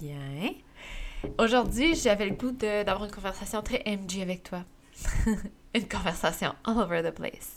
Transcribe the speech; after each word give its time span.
bien. 0.00 0.54
Aujourd'hui, 1.38 1.94
j'avais 1.94 2.26
le 2.26 2.34
goût 2.34 2.52
d'avoir 2.52 3.04
une 3.04 3.10
conversation 3.10 3.62
très 3.62 3.82
MG 3.86 4.22
avec 4.22 4.42
toi. 4.42 4.64
une 5.74 5.88
conversation 5.88 6.54
all 6.64 6.78
over 6.78 7.02
the 7.02 7.14
place. 7.14 7.56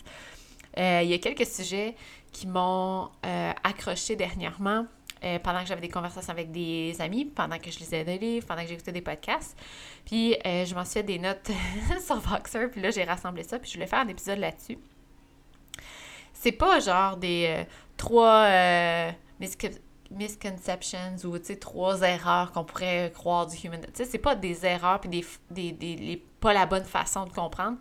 Euh, 0.78 1.02
il 1.04 1.10
y 1.10 1.14
a 1.14 1.18
quelques 1.18 1.46
sujets 1.46 1.96
qui 2.32 2.48
m'ont 2.48 3.10
euh, 3.26 3.52
accroché 3.64 4.16
dernièrement 4.16 4.86
euh, 5.24 5.38
pendant 5.40 5.62
que 5.62 5.68
j'avais 5.68 5.82
des 5.82 5.90
conversations 5.90 6.32
avec 6.32 6.52
des 6.52 6.96
amis, 7.02 7.26
pendant 7.26 7.58
que 7.58 7.70
je 7.70 7.80
lisais 7.80 8.04
des 8.04 8.18
livres, 8.18 8.48
pendant 8.48 8.62
que 8.62 8.70
j'écoutais 8.70 8.92
des 8.92 9.02
podcasts. 9.02 9.58
Puis 10.06 10.36
je 10.44 10.74
m'en 10.74 10.86
suis 10.86 10.94
fait 10.94 11.04
des 11.04 11.20
notes 11.20 11.52
sur 12.06 12.20
Voxer, 12.20 12.68
puis 12.72 12.82
là 12.82 12.90
j'ai 12.90 13.04
rassemblé 13.04 13.44
ça, 13.44 13.60
puis 13.60 13.70
je 13.70 13.76
voulais 13.76 13.88
faire 13.88 14.00
un 14.00 14.08
épisode 14.08 14.40
là-dessus. 14.40 14.78
C'est 16.34 16.54
pas 16.54 16.80
genre 16.80 17.18
des 17.18 17.66
trois 17.98 18.48
misconceptions 20.12 21.16
ou 21.24 21.38
trois 21.56 22.02
erreurs 22.02 22.52
qu'on 22.52 22.64
pourrait 22.64 23.12
croire 23.14 23.48
du 23.48 23.56
human. 23.58 23.82
Tu 23.82 23.90
sais, 23.94 24.06
c'est 24.06 24.18
pas 24.18 24.36
des 24.36 24.66
erreurs 24.66 25.00
puis 25.00 25.10
des, 25.10 25.26
des, 25.50 25.72
des, 25.72 26.24
pas 26.40 26.54
la 26.54 26.66
bonne 26.66 26.86
façon 26.86 27.26
de 27.26 27.32
comprendre. 27.32 27.78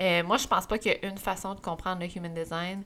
Euh, 0.00 0.22
moi, 0.22 0.36
je 0.36 0.46
pense 0.46 0.66
pas 0.66 0.78
qu'il 0.78 0.92
y 0.92 0.94
a 0.94 1.08
une 1.08 1.18
façon 1.18 1.54
de 1.54 1.60
comprendre 1.60 2.02
le 2.02 2.16
human 2.16 2.32
design. 2.32 2.82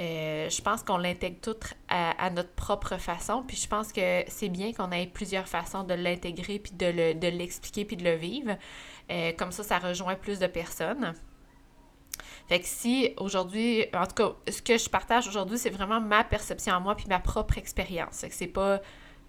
Euh, 0.00 0.48
je 0.48 0.62
pense 0.62 0.84
qu'on 0.84 0.96
l'intègre 0.96 1.38
tout 1.42 1.56
à, 1.88 2.30
notre 2.30 2.52
propre 2.52 2.96
façon. 2.98 3.42
Puis 3.46 3.56
je 3.56 3.66
pense 3.66 3.92
que 3.92 4.22
c'est 4.28 4.48
bien 4.48 4.72
qu'on 4.72 4.92
ait 4.92 5.06
plusieurs 5.06 5.48
façons 5.48 5.82
de 5.82 5.94
l'intégrer, 5.94 6.58
puis 6.58 6.72
de 6.72 7.28
l'expliquer, 7.28 7.84
puis 7.84 7.96
de 7.96 8.04
le 8.04 8.14
vivre. 8.14 8.56
Euh, 9.10 9.32
comme 9.36 9.52
ça, 9.52 9.64
ça 9.64 9.78
rejoint 9.78 10.14
plus 10.14 10.38
de 10.38 10.46
personnes. 10.46 11.14
Fait 12.48 12.60
que 12.60 12.66
si 12.66 13.12
aujourd'hui, 13.18 13.84
en 13.94 14.06
tout 14.06 14.14
cas, 14.14 14.32
ce 14.50 14.62
que 14.62 14.78
je 14.78 14.88
partage 14.88 15.28
aujourd'hui, 15.28 15.58
c'est 15.58 15.70
vraiment 15.70 16.00
ma 16.00 16.24
perception 16.24 16.74
à 16.74 16.80
moi 16.80 16.94
puis 16.94 17.06
ma 17.06 17.20
propre 17.20 17.58
expérience. 17.58 18.20
Fait 18.20 18.30
que 18.30 18.34
c'est 18.34 18.46
pas. 18.46 18.80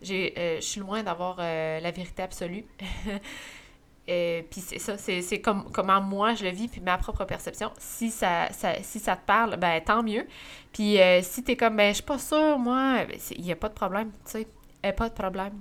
Euh, 0.09 0.57
je 0.61 0.65
suis 0.65 0.79
loin 0.79 1.03
d'avoir 1.03 1.35
euh, 1.39 1.81
la 1.81 1.91
vérité 1.91 2.23
absolue. 2.23 2.65
Et 4.11 4.47
puis 4.49 4.61
c'est 4.61 4.79
ça, 4.79 4.97
c'est, 4.97 5.39
comme, 5.39 5.69
comment 5.71 6.01
moi 6.01 6.33
je 6.33 6.43
le 6.43 6.49
vis, 6.49 6.67
puis 6.67 6.81
ma 6.81 6.97
propre 6.97 7.25
perception. 7.25 7.71
Si 7.77 8.09
ça, 8.09 8.47
si 8.81 8.99
ça 8.99 9.15
te 9.15 9.23
parle, 9.23 9.57
ben 9.57 9.79
tant 9.81 10.01
mieux. 10.01 10.25
Puis 10.73 10.99
euh, 10.99 11.21
si 11.21 11.43
t'es 11.43 11.55
comme, 11.55 11.75
ben 11.75 11.89
je 11.89 11.95
suis 11.95 12.03
pas 12.03 12.17
sûre, 12.17 12.57
moi, 12.57 13.01
il 13.35 13.43
n'y 13.43 13.51
a 13.51 13.55
pas 13.55 13.69
de 13.69 13.75
problème, 13.75 14.11
tu 14.25 14.45
sais, 14.81 14.93
pas 14.93 15.09
de 15.09 15.13
problème. 15.13 15.59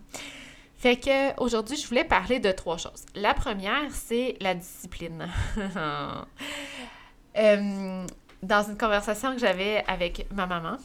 Fait 0.78 0.96
que 0.96 1.38
aujourd'hui, 1.42 1.76
je 1.76 1.86
voulais 1.88 2.04
parler 2.04 2.38
de 2.38 2.50
trois 2.52 2.78
choses. 2.78 3.04
La 3.14 3.34
première, 3.34 3.90
c'est 3.90 4.36
la 4.40 4.54
discipline. 4.54 5.28
Euh, 7.38 8.06
dans 8.42 8.62
une 8.68 8.76
conversation 8.76 9.32
que 9.32 9.38
j'avais 9.38 9.84
avec 9.86 10.26
ma 10.32 10.46
maman, 10.46 10.76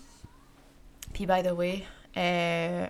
puis 1.13 1.25
by 1.25 1.41
the 1.43 1.51
way, 1.51 1.83
euh, 2.17 2.87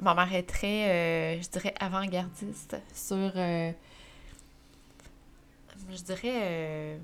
ma 0.00 0.14
mère 0.14 0.34
est 0.34 0.48
très, 0.48 0.88
euh, 0.88 1.40
je 1.42 1.48
dirais, 1.48 1.74
avant-gardiste 1.78 2.76
sur, 2.92 3.32
je 3.34 3.74
dirais, 6.02 6.98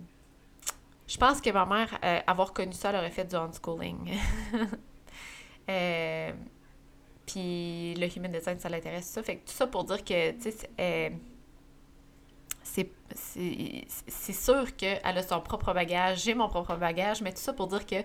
je 1.07 1.17
pense 1.17 1.41
que 1.41 1.51
ma 1.51 1.67
mère, 1.67 1.99
avoir 2.27 2.53
connu 2.53 2.73
ça, 2.73 2.91
elle 2.91 2.97
aurait 2.97 3.11
fait 3.11 3.25
du 3.25 3.37
unschooling. 3.37 4.13
puis 7.27 7.95
le 7.95 8.07
human 8.17 8.33
design, 8.33 8.59
ça 8.59 8.69
l'intéresse, 8.69 9.07
ça. 9.07 9.23
Fait 9.23 9.37
que 9.37 9.47
tout 9.49 9.55
ça 9.55 9.69
pour 9.69 9.85
dire 9.85 10.03
que, 10.05 10.33
tu 10.33 10.51
sais, 10.51 11.13
c'est 12.73 14.33
sûr 14.33 14.77
qu'elle 14.77 15.01
a 15.05 15.23
son 15.23 15.41
propre 15.41 15.73
bagage, 15.73 16.23
j'ai 16.25 16.35
mon 16.35 16.49
propre 16.49 16.77
bagage, 16.77 17.23
mais 17.23 17.33
tout 17.33 17.41
ça 17.41 17.53
pour 17.53 17.67
dire 17.67 17.87
que 17.87 17.97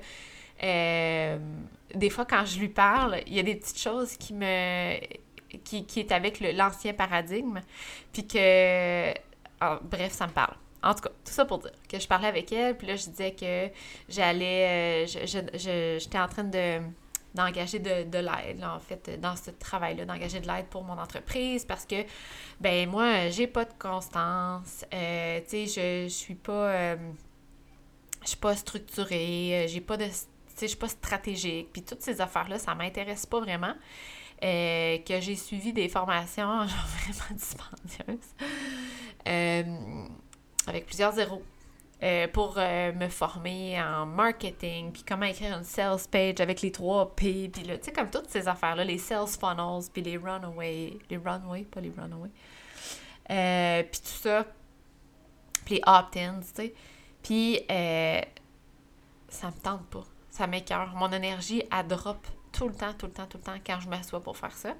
euh, 0.63 1.37
des 1.93 2.09
fois, 2.09 2.25
quand 2.25 2.45
je 2.45 2.59
lui 2.59 2.69
parle, 2.69 3.21
il 3.27 3.33
y 3.33 3.39
a 3.39 3.43
des 3.43 3.55
petites 3.55 3.79
choses 3.79 4.15
qui 4.17 4.33
me. 4.33 4.97
qui, 5.63 5.85
qui 5.85 5.99
est 5.99 6.11
avec 6.11 6.39
l'ancien 6.39 6.93
paradigme, 6.93 7.61
puis 8.13 8.27
que. 8.27 9.13
Ah, 9.59 9.79
bref, 9.83 10.11
ça 10.11 10.27
me 10.27 10.31
parle. 10.33 10.55
En 10.83 10.93
tout 10.93 11.01
cas, 11.01 11.09
tout 11.09 11.31
ça 11.31 11.45
pour 11.45 11.59
dire 11.59 11.71
que 11.89 11.99
je 11.99 12.07
parlais 12.07 12.27
avec 12.27 12.51
elle, 12.51 12.77
puis 12.77 12.87
là, 12.87 12.95
je 12.95 13.09
disais 13.09 13.31
que 13.31 13.69
j'allais. 14.09 15.05
Euh, 15.05 15.97
j'étais 15.99 16.19
en 16.19 16.27
train 16.27 16.43
de 16.43 16.79
d'engager 17.35 17.79
de, 17.79 18.03
de 18.03 18.17
l'aide, 18.17 18.63
en 18.63 18.79
fait, 18.79 19.19
dans 19.19 19.35
ce 19.35 19.51
travail-là, 19.51 20.05
d'engager 20.05 20.39
de 20.39 20.47
l'aide 20.47 20.65
pour 20.67 20.83
mon 20.83 20.97
entreprise 20.97 21.65
parce 21.65 21.85
que, 21.85 22.03
ben 22.59 22.89
moi, 22.89 23.29
j'ai 23.29 23.47
pas 23.47 23.65
de 23.65 23.73
constance, 23.77 24.85
euh, 24.93 25.39
tu 25.41 25.67
sais, 25.67 25.67
je, 25.67 26.09
je 26.09 26.13
suis 26.13 26.35
pas, 26.35 26.69
euh, 26.69 26.95
je 28.23 28.29
suis 28.29 28.37
pas 28.37 28.55
structurée, 28.55 29.65
euh, 29.65 29.67
j'ai 29.67 29.81
pas 29.81 29.97
de, 29.97 30.05
tu 30.05 30.11
sais, 30.11 30.27
je 30.61 30.67
suis 30.67 30.77
pas 30.77 30.87
stratégique, 30.87 31.69
puis 31.73 31.83
toutes 31.83 32.01
ces 32.01 32.21
affaires-là, 32.21 32.57
ça 32.57 32.73
m'intéresse 32.73 33.25
pas 33.25 33.41
vraiment. 33.41 33.73
que 34.41 35.19
j'ai 35.21 35.35
suivi 35.35 35.73
des 35.73 35.89
formations 35.89 36.67
genre 36.67 36.87
vraiment 37.03 37.35
dispendieuses 37.35 38.33
avec 40.67 40.85
plusieurs 40.85 41.13
zéros 41.13 41.43
euh, 42.03 42.27
pour 42.27 42.55
euh, 42.57 42.91
me 42.91 43.07
former 43.07 43.81
en 43.81 44.05
marketing, 44.05 44.91
puis 44.91 45.03
comment 45.07 45.25
écrire 45.25 45.57
une 45.57 45.63
sales 45.63 45.97
page 46.11 46.41
avec 46.41 46.61
les 46.61 46.69
trois 46.69 47.15
P, 47.15 47.47
puis 47.47 47.63
là, 47.63 47.77
tu 47.77 47.85
sais, 47.85 47.93
comme 47.93 48.09
toutes 48.09 48.29
ces 48.29 48.49
affaires-là, 48.49 48.83
les 48.83 48.97
sales 48.97 49.27
funnels, 49.27 49.89
puis 49.93 50.01
les 50.01 50.17
runaway, 50.17 50.97
les 51.09 51.15
runway, 51.15 51.63
pas 51.63 51.79
les 51.79 51.93
runaway, 51.97 52.29
euh, 53.31 53.83
puis 53.83 54.01
tout 54.01 54.27
ça, 54.27 54.45
puis 55.63 55.75
les 55.75 55.81
opt-ins, 55.87 56.41
tu 56.41 56.63
sais, 56.63 56.73
puis 57.23 57.61
ça 59.29 59.47
me 59.47 59.61
tente 59.63 59.85
pas, 59.87 60.03
ça 60.29 60.47
m'écœure. 60.47 60.93
Mon 60.95 61.11
énergie, 61.13 61.63
elle 61.71 61.87
drop 61.87 62.27
tout 62.51 62.67
le 62.67 62.75
temps, 62.75 62.93
tout 62.93 63.05
le 63.05 63.13
temps, 63.13 63.25
tout 63.25 63.37
le 63.37 63.43
temps 63.43 63.57
quand 63.65 63.79
je 63.79 63.87
m'assois 63.87 64.21
pour 64.21 64.35
faire 64.35 64.51
ça. 64.51 64.75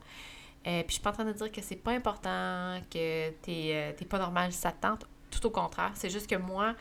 puis 0.64 0.84
je 0.88 0.92
suis 0.92 1.02
pas 1.02 1.12
en 1.12 1.14
train 1.14 1.26
de 1.26 1.32
dire 1.32 1.50
que 1.50 1.62
c'est 1.62 1.78
pas 1.78 1.92
important, 1.92 2.78
que 2.92 3.30
t'es 3.42 4.06
pas 4.10 4.20
normal 4.20 4.52
si 4.52 4.60
ça 4.60 4.74
te 4.74 4.82
tente. 4.82 5.06
Tout 5.32 5.48
au 5.48 5.50
contraire. 5.50 5.92
C'est 5.96 6.10
juste 6.10 6.30
que 6.30 6.36
moi, 6.36 6.76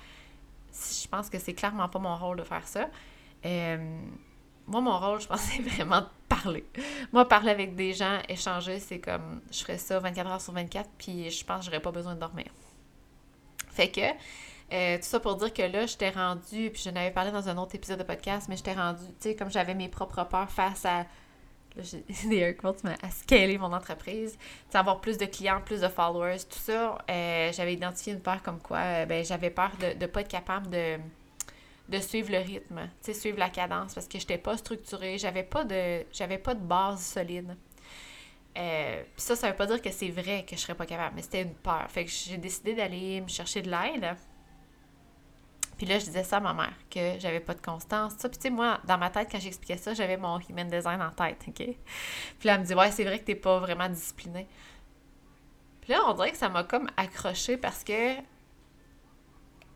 je 0.74 1.08
pense 1.08 1.30
que 1.30 1.38
c'est 1.38 1.54
clairement 1.54 1.88
pas 1.88 1.98
mon 1.98 2.16
rôle 2.16 2.38
de 2.38 2.44
faire 2.44 2.66
ça. 2.66 2.88
Euh, 3.44 3.98
moi, 4.66 4.80
mon 4.80 4.98
rôle, 4.98 5.20
je 5.20 5.26
pense, 5.26 5.40
c'est 5.40 5.62
vraiment 5.68 6.00
de 6.00 6.06
parler. 6.28 6.64
Moi, 7.12 7.26
parler 7.28 7.50
avec 7.50 7.74
des 7.74 7.92
gens, 7.92 8.18
échanger, 8.28 8.80
c'est 8.80 8.98
comme, 8.98 9.40
je 9.50 9.60
ferais 9.60 9.78
ça 9.78 9.98
24 9.98 10.30
heures 10.30 10.40
sur 10.40 10.52
24, 10.52 10.88
puis 10.98 11.30
je 11.30 11.44
pense 11.44 11.60
que 11.60 11.64
j'aurais 11.66 11.82
pas 11.82 11.92
besoin 11.92 12.14
de 12.14 12.20
dormir. 12.20 12.46
Fait 13.70 13.90
que, 13.90 14.00
euh, 14.72 14.96
tout 14.96 15.04
ça 15.04 15.20
pour 15.20 15.36
dire 15.36 15.52
que 15.52 15.62
là, 15.62 15.86
je 15.86 15.96
t'ai 15.96 16.10
rendu, 16.10 16.70
puis 16.70 16.82
je 16.84 16.90
n'avais 16.90 17.10
parlé 17.10 17.30
dans 17.30 17.48
un 17.48 17.56
autre 17.58 17.74
épisode 17.74 17.98
de 17.98 18.04
podcast, 18.04 18.48
mais 18.48 18.56
je 18.56 18.62
t'ai 18.62 18.72
rendu, 18.72 19.04
tu 19.20 19.28
sais, 19.28 19.36
comme 19.36 19.50
j'avais 19.50 19.74
mes 19.74 19.88
propres 19.88 20.24
peurs 20.24 20.50
face 20.50 20.84
à 20.86 21.04
j'ai 21.78 22.04
des 22.28 22.36
air 22.36 22.56
quotes, 22.56 22.82
mais 22.84 22.94
à 23.02 23.58
mon 23.58 23.72
entreprise, 23.72 24.38
avoir 24.72 25.00
plus 25.00 25.18
de 25.18 25.26
clients, 25.26 25.60
plus 25.64 25.80
de 25.80 25.88
followers, 25.88 26.38
tout 26.48 26.58
ça, 26.58 26.98
euh, 27.10 27.52
j'avais 27.52 27.74
identifié 27.74 28.12
une 28.12 28.20
peur 28.20 28.42
comme 28.42 28.60
quoi, 28.60 28.78
euh, 28.78 29.06
ben, 29.06 29.24
j'avais 29.24 29.50
peur 29.50 29.70
de 29.80 29.98
ne 29.98 30.06
pas 30.06 30.20
être 30.20 30.28
capable 30.28 30.70
de, 30.70 30.98
de 31.88 31.98
suivre 31.98 32.30
le 32.30 32.38
rythme, 32.38 32.88
suivre 33.12 33.38
la 33.38 33.50
cadence, 33.50 33.94
parce 33.94 34.06
que 34.06 34.18
je 34.18 34.24
n'étais 34.24 34.38
pas 34.38 34.56
structurée, 34.56 35.18
j'avais 35.18 35.42
pas 35.42 35.64
de 35.64 36.04
j'avais 36.12 36.38
pas 36.38 36.54
de 36.54 36.64
base 36.64 37.00
solide. 37.04 37.56
Euh, 38.56 39.02
Puis 39.02 39.22
ça, 39.22 39.34
ça 39.34 39.50
veut 39.50 39.56
pas 39.56 39.66
dire 39.66 39.82
que 39.82 39.90
c'est 39.90 40.10
vrai 40.10 40.44
que 40.48 40.54
je 40.54 40.60
serais 40.60 40.76
pas 40.76 40.86
capable, 40.86 41.16
mais 41.16 41.22
c'était 41.22 41.42
une 41.42 41.54
peur. 41.54 41.86
Fait 41.90 42.04
que 42.04 42.10
j'ai 42.10 42.38
décidé 42.38 42.74
d'aller 42.74 43.20
me 43.20 43.28
chercher 43.28 43.62
de 43.62 43.70
l'aide. 43.70 44.16
Puis 45.76 45.86
là, 45.86 45.98
je 45.98 46.04
disais 46.04 46.24
ça 46.24 46.36
à 46.36 46.40
ma 46.40 46.54
mère, 46.54 46.74
que 46.90 47.18
j'avais 47.18 47.40
pas 47.40 47.54
de 47.54 47.60
constance. 47.60 48.14
Ça. 48.18 48.28
Puis 48.28 48.38
tu 48.38 48.42
sais, 48.44 48.50
moi, 48.50 48.80
dans 48.86 48.98
ma 48.98 49.10
tête, 49.10 49.28
quand 49.30 49.40
j'expliquais 49.40 49.76
ça, 49.76 49.94
j'avais 49.94 50.16
mon 50.16 50.38
human 50.40 50.68
design 50.68 51.02
en 51.02 51.10
tête, 51.10 51.44
OK? 51.48 51.54
Puis 51.56 51.76
là, 52.44 52.54
elle 52.54 52.60
me 52.60 52.64
dit, 52.64 52.74
ouais, 52.74 52.90
c'est 52.90 53.04
vrai 53.04 53.18
que 53.18 53.24
t'es 53.24 53.34
pas 53.34 53.58
vraiment 53.58 53.88
discipliné. 53.88 54.46
Puis 55.80 55.92
là, 55.92 56.00
on 56.06 56.14
dirait 56.14 56.30
que 56.30 56.36
ça 56.36 56.48
m'a 56.48 56.64
comme 56.64 56.88
accroché 56.96 57.56
parce 57.56 57.84
que 57.84 58.14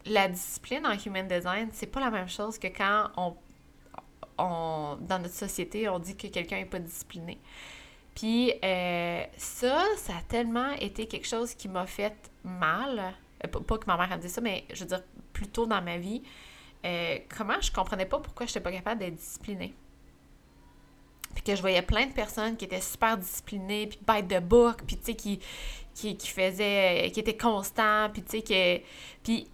la 0.07 0.29
discipline 0.29 0.87
en 0.87 0.93
human 0.93 1.27
design, 1.29 1.69
c'est 1.73 1.87
pas 1.87 2.01
la 2.01 2.11
même 2.11 2.29
chose 2.29 2.59
que 2.59 2.69
quand 2.69 3.11
on, 3.17 3.37
on 4.39 4.99
dans 5.01 5.19
notre 5.19 5.35
société, 5.35 5.89
on 5.89 5.99
dit 5.99 6.17
que 6.17 6.29
quelqu'un 6.29 6.59
est 6.59 6.65
pas 6.65 6.79
discipliné. 6.79 7.39
Puis 8.15 8.53
euh, 8.65 9.23
ça, 9.37 9.85
ça 9.97 10.17
a 10.17 10.23
tellement 10.23 10.73
été 10.73 11.07
quelque 11.07 11.27
chose 11.27 11.55
qui 11.55 11.69
m'a 11.69 11.87
fait 11.87 12.17
mal. 12.43 13.15
Euh, 13.45 13.49
pas 13.49 13.79
que 13.79 13.87
ma 13.87 13.97
mère 13.97 14.11
a 14.11 14.17
dit 14.17 14.29
ça, 14.29 14.41
mais 14.41 14.65
je 14.73 14.81
veux 14.81 14.89
dire, 14.89 15.03
plus 15.39 15.49
tôt 15.49 15.67
dans 15.67 15.81
ma 15.81 15.99
vie, 15.99 16.23
euh, 16.85 17.19
comment 17.37 17.61
je 17.61 17.71
comprenais 17.71 18.07
pas 18.07 18.19
pourquoi 18.19 18.47
je 18.47 18.51
n'étais 18.51 18.61
pas 18.61 18.73
capable 18.73 19.01
d'être 19.01 19.15
disciplinée. 19.15 19.73
Puis 21.35 21.45
que 21.45 21.55
je 21.55 21.61
voyais 21.61 21.83
plein 21.83 22.07
de 22.07 22.13
personnes 22.13 22.57
qui 22.57 22.65
étaient 22.65 22.81
super 22.81 23.17
disciplinées, 23.17 23.87
puis 23.87 24.01
bête 24.05 24.27
de 24.27 24.41
book, 24.41 24.83
puis 24.85 24.97
tu 24.97 25.05
sais, 25.05 25.15
qui, 25.15 25.39
qui, 25.95 26.29
faisaient, 26.29 27.11
qui 27.13 27.21
étaient 27.21 27.37
constants, 27.37 28.11
puis 28.13 28.23
tu 28.23 28.39
sais, 28.39 28.43
que... 28.43 28.85
Puis, 29.23 29.49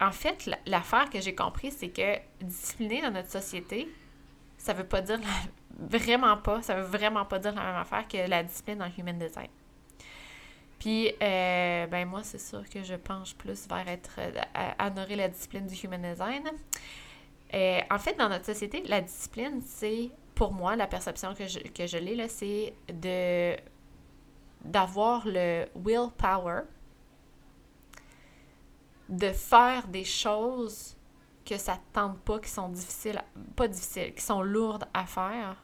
en 0.00 0.12
fait, 0.12 0.50
l'affaire 0.66 1.08
que 1.08 1.20
j'ai 1.20 1.34
compris, 1.34 1.70
c'est 1.70 1.88
que 1.88 2.18
discipliner 2.42 3.00
dans 3.00 3.10
notre 3.10 3.30
société, 3.30 3.88
ça 4.58 4.74
veut 4.74 4.86
pas 4.86 5.00
dire, 5.00 5.20
vraiment 5.78 6.36
pas, 6.36 6.60
ça 6.60 6.74
veut 6.74 6.86
vraiment 6.86 7.24
pas 7.24 7.38
dire 7.38 7.54
la 7.54 7.62
même 7.62 7.76
affaire 7.76 8.06
que 8.06 8.28
la 8.28 8.42
discipline 8.42 8.78
dans 8.78 8.86
le 8.86 8.92
human 8.98 9.18
design. 9.18 9.48
Puis, 10.80 11.12
euh, 11.22 11.86
ben 11.88 12.08
moi, 12.08 12.22
c'est 12.22 12.40
sûr 12.40 12.66
que 12.68 12.82
je 12.82 12.94
penche 12.94 13.34
plus 13.34 13.68
vers 13.68 13.86
être, 13.86 14.18
à, 14.54 14.86
honorer 14.86 15.14
la 15.14 15.28
discipline 15.28 15.66
du 15.66 15.74
human 15.74 16.00
design. 16.00 16.42
Euh, 17.52 17.80
en 17.90 17.98
fait, 17.98 18.14
dans 18.14 18.30
notre 18.30 18.46
société, 18.46 18.82
la 18.86 19.02
discipline, 19.02 19.60
c'est 19.62 20.10
pour 20.34 20.52
moi, 20.52 20.76
la 20.76 20.86
perception 20.86 21.34
que 21.34 21.46
je, 21.46 21.58
que 21.58 21.86
je 21.86 21.98
l'ai, 21.98 22.16
là, 22.16 22.28
c'est 22.28 22.72
de 22.88 23.56
d'avoir 24.62 25.22
le 25.26 25.66
willpower 25.74 26.62
de 29.08 29.32
faire 29.32 29.88
des 29.88 30.04
choses 30.04 30.96
que 31.44 31.56
ça 31.56 31.76
te 31.76 31.94
tente 31.94 32.18
pas, 32.20 32.38
qui 32.38 32.48
sont 32.50 32.68
difficiles, 32.68 33.22
pas 33.56 33.68
difficiles, 33.68 34.14
qui 34.14 34.22
sont 34.22 34.42
lourdes 34.42 34.86
à 34.94 35.04
faire. 35.04 35.62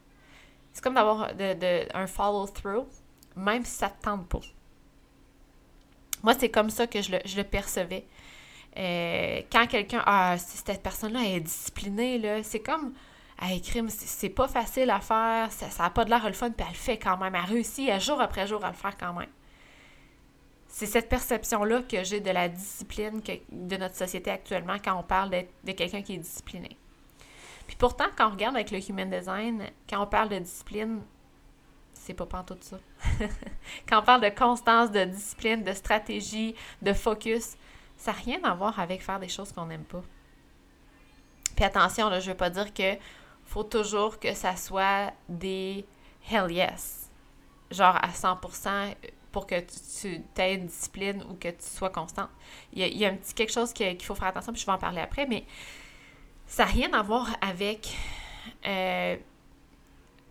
C'est 0.72 0.82
comme 0.82 0.94
d'avoir 0.94 1.34
de, 1.34 1.54
de, 1.54 1.96
un 1.96 2.06
follow-through, 2.06 2.86
même 3.34 3.64
si 3.64 3.72
ça 3.72 3.88
te 3.88 4.02
tente 4.02 4.28
pas. 4.28 4.40
Moi, 6.22 6.34
c'est 6.38 6.48
comme 6.48 6.70
ça 6.70 6.86
que 6.86 7.00
je 7.02 7.12
le, 7.12 7.44
percevais. 7.44 8.04
Euh, 8.76 9.40
quand 9.50 9.66
quelqu'un, 9.66 10.02
ah, 10.06 10.36
cette 10.38 10.82
personne-là 10.82 11.24
est 11.24 11.40
disciplinée, 11.40 12.18
là, 12.18 12.42
c'est 12.42 12.60
comme, 12.60 12.94
hey, 13.40 13.60
crime, 13.62 13.88
c'est 13.88 14.28
pas 14.28 14.48
facile 14.48 14.90
à 14.90 15.00
faire, 15.00 15.50
ça 15.52 15.82
n'a 15.82 15.90
pas 15.90 16.04
de 16.04 16.10
l'air 16.10 16.26
le 16.26 16.32
fun, 16.32 16.50
puis 16.50 16.64
elle 16.66 16.72
le 16.72 16.78
fait 16.78 16.98
quand 16.98 17.16
même. 17.16 17.34
Elle 17.34 17.50
réussit 17.50 17.90
jour 18.00 18.20
après 18.20 18.46
jour 18.46 18.64
à 18.64 18.68
le 18.68 18.76
faire 18.76 18.96
quand 18.96 19.12
même. 19.12 19.30
C'est 20.68 20.86
cette 20.86 21.08
perception-là 21.08 21.82
que 21.82 22.04
j'ai 22.04 22.20
de 22.20 22.30
la 22.30 22.48
discipline 22.48 23.22
de 23.50 23.76
notre 23.76 23.94
société 23.94 24.30
actuellement 24.30 24.76
quand 24.84 24.98
on 24.98 25.02
parle 25.02 25.30
de, 25.30 25.44
de 25.64 25.72
quelqu'un 25.72 26.02
qui 26.02 26.14
est 26.14 26.18
discipliné. 26.18 26.76
Puis 27.66 27.76
pourtant, 27.76 28.06
quand 28.16 28.28
on 28.28 28.32
regarde 28.32 28.56
avec 28.56 28.70
le 28.70 28.78
human 28.78 29.10
design, 29.10 29.64
quand 29.88 30.02
on 30.02 30.06
parle 30.06 30.28
de 30.28 30.38
discipline, 30.38 31.00
c'est 31.94 32.14
pas 32.14 32.26
tout 32.46 32.56
ça. 32.60 32.78
quand 33.88 34.00
on 34.00 34.02
parle 34.02 34.22
de 34.22 34.28
constance, 34.28 34.90
de 34.90 35.04
discipline, 35.04 35.62
de 35.62 35.72
stratégie, 35.72 36.54
de 36.82 36.92
focus, 36.92 37.56
ça 37.96 38.12
n'a 38.12 38.18
rien 38.18 38.44
à 38.44 38.54
voir 38.54 38.78
avec 38.78 39.02
faire 39.02 39.18
des 39.18 39.28
choses 39.28 39.52
qu'on 39.52 39.66
n'aime 39.66 39.84
pas. 39.84 40.02
Puis 41.54 41.64
attention, 41.64 42.10
je 42.20 42.30
veux 42.30 42.36
pas 42.36 42.50
dire 42.50 42.72
que 42.72 42.96
faut 43.44 43.64
toujours 43.64 44.18
que 44.18 44.34
ça 44.34 44.56
soit 44.56 45.12
des 45.28 45.86
hell 46.30 46.50
yes. 46.50 47.10
Genre 47.70 47.96
à 47.96 48.08
100% 48.08 48.94
pour 49.32 49.46
que 49.46 49.60
tu, 50.00 50.22
aies 50.38 50.54
une 50.54 50.66
discipline 50.66 51.22
ou 51.28 51.34
que 51.34 51.48
tu 51.48 51.64
sois 51.64 51.90
constante. 51.90 52.30
Il 52.72 52.96
y 52.96 53.04
a, 53.04 53.08
un 53.08 53.16
petit 53.16 53.34
quelque 53.34 53.52
chose 53.52 53.72
qu'il 53.72 54.02
faut 54.02 54.14
faire 54.14 54.28
attention, 54.28 54.52
puis 54.52 54.60
je 54.60 54.66
vais 54.66 54.72
en 54.72 54.78
parler 54.78 55.00
après, 55.00 55.26
mais 55.26 55.44
ça 56.46 56.64
n'a 56.64 56.70
rien 56.70 56.92
à 56.92 57.02
voir 57.02 57.28
avec 57.40 57.94
euh, 58.66 59.16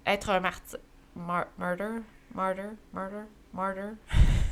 être 0.05 0.29
un 0.29 0.39
martyr. 0.39 0.79
murder? 1.15 2.01
Murder? 2.35 2.71
Murder? 2.93 3.23
Murder? 3.53 3.93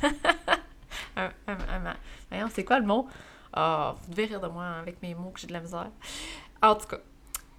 un, 1.16 1.30
un, 1.46 2.48
c'est 2.48 2.64
quoi 2.64 2.80
le 2.80 2.86
mot? 2.86 3.06
Ah, 3.52 3.94
vous 4.02 4.10
devez 4.10 4.24
rire 4.24 4.40
de 4.40 4.48
moi 4.48 4.64
avec 4.80 5.02
mes 5.02 5.14
mots 5.14 5.30
que 5.30 5.40
j'ai 5.40 5.46
de 5.46 5.52
la 5.52 5.60
misère. 5.60 5.90
En 6.62 6.74
tout 6.74 6.86
cas, 6.86 6.96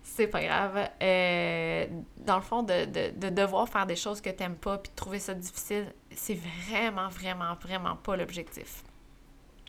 c'est 0.01 0.27
pas 0.27 0.41
grave. 0.41 0.89
Euh, 1.01 1.85
dans 2.17 2.37
le 2.37 2.41
fond, 2.41 2.63
de, 2.63 2.85
de, 3.11 3.29
devoir 3.29 3.69
faire 3.69 3.85
des 3.85 3.95
choses 3.95 4.19
que 4.19 4.31
t'aimes 4.31 4.55
pas 4.55 4.79
puis 4.79 4.89
de 4.89 4.95
trouver 4.95 5.19
ça 5.19 5.35
difficile, 5.35 5.93
c'est 6.11 6.39
vraiment, 6.69 7.07
vraiment, 7.09 7.53
vraiment 7.61 7.95
pas 7.95 8.17
l'objectif. 8.17 8.83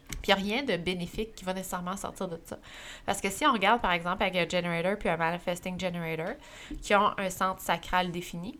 Puis 0.08 0.28
il 0.28 0.32
a 0.32 0.36
rien 0.36 0.62
de 0.62 0.76
bénéfique 0.78 1.34
qui 1.34 1.44
va 1.44 1.52
nécessairement 1.52 1.96
sortir 1.96 2.28
de 2.28 2.40
ça. 2.44 2.58
Parce 3.04 3.20
que 3.20 3.28
si 3.28 3.46
on 3.46 3.52
regarde, 3.52 3.82
par 3.82 3.92
exemple, 3.92 4.22
avec 4.22 4.36
un 4.36 4.48
generator 4.48 4.96
puis 4.98 5.08
un 5.10 5.16
manifesting 5.18 5.78
generator, 5.78 6.34
qui 6.80 6.94
ont 6.94 7.12
un 7.18 7.28
centre 7.28 7.60
sacral 7.60 8.10
défini, 8.10 8.58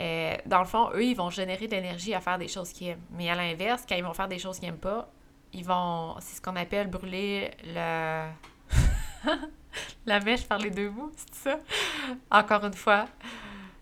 euh, 0.00 0.36
dans 0.46 0.60
le 0.60 0.66
fond, 0.66 0.90
eux, 0.94 1.04
ils 1.04 1.16
vont 1.16 1.30
générer 1.30 1.66
de 1.66 1.72
l'énergie 1.72 2.14
à 2.14 2.20
faire 2.20 2.38
des 2.38 2.48
choses 2.48 2.72
qu'ils 2.72 2.88
aiment. 2.88 3.02
Mais 3.12 3.28
à 3.28 3.34
l'inverse, 3.34 3.84
quand 3.88 3.96
ils 3.96 4.04
vont 4.04 4.14
faire 4.14 4.28
des 4.28 4.38
choses 4.38 4.58
qu'ils 4.58 4.68
n'aiment 4.68 4.78
pas, 4.78 5.10
ils 5.52 5.64
vont, 5.64 6.16
c'est 6.20 6.36
ce 6.36 6.40
qu'on 6.40 6.56
appelle 6.56 6.88
brûler 6.88 7.50
le... 7.64 8.28
la 10.06 10.20
mèche 10.20 10.46
par 10.46 10.58
les 10.58 10.70
deux 10.70 10.88
bouts, 10.88 11.12
c'est 11.16 11.50
ça? 11.50 11.60
Encore 12.30 12.64
une 12.64 12.74
fois. 12.74 13.06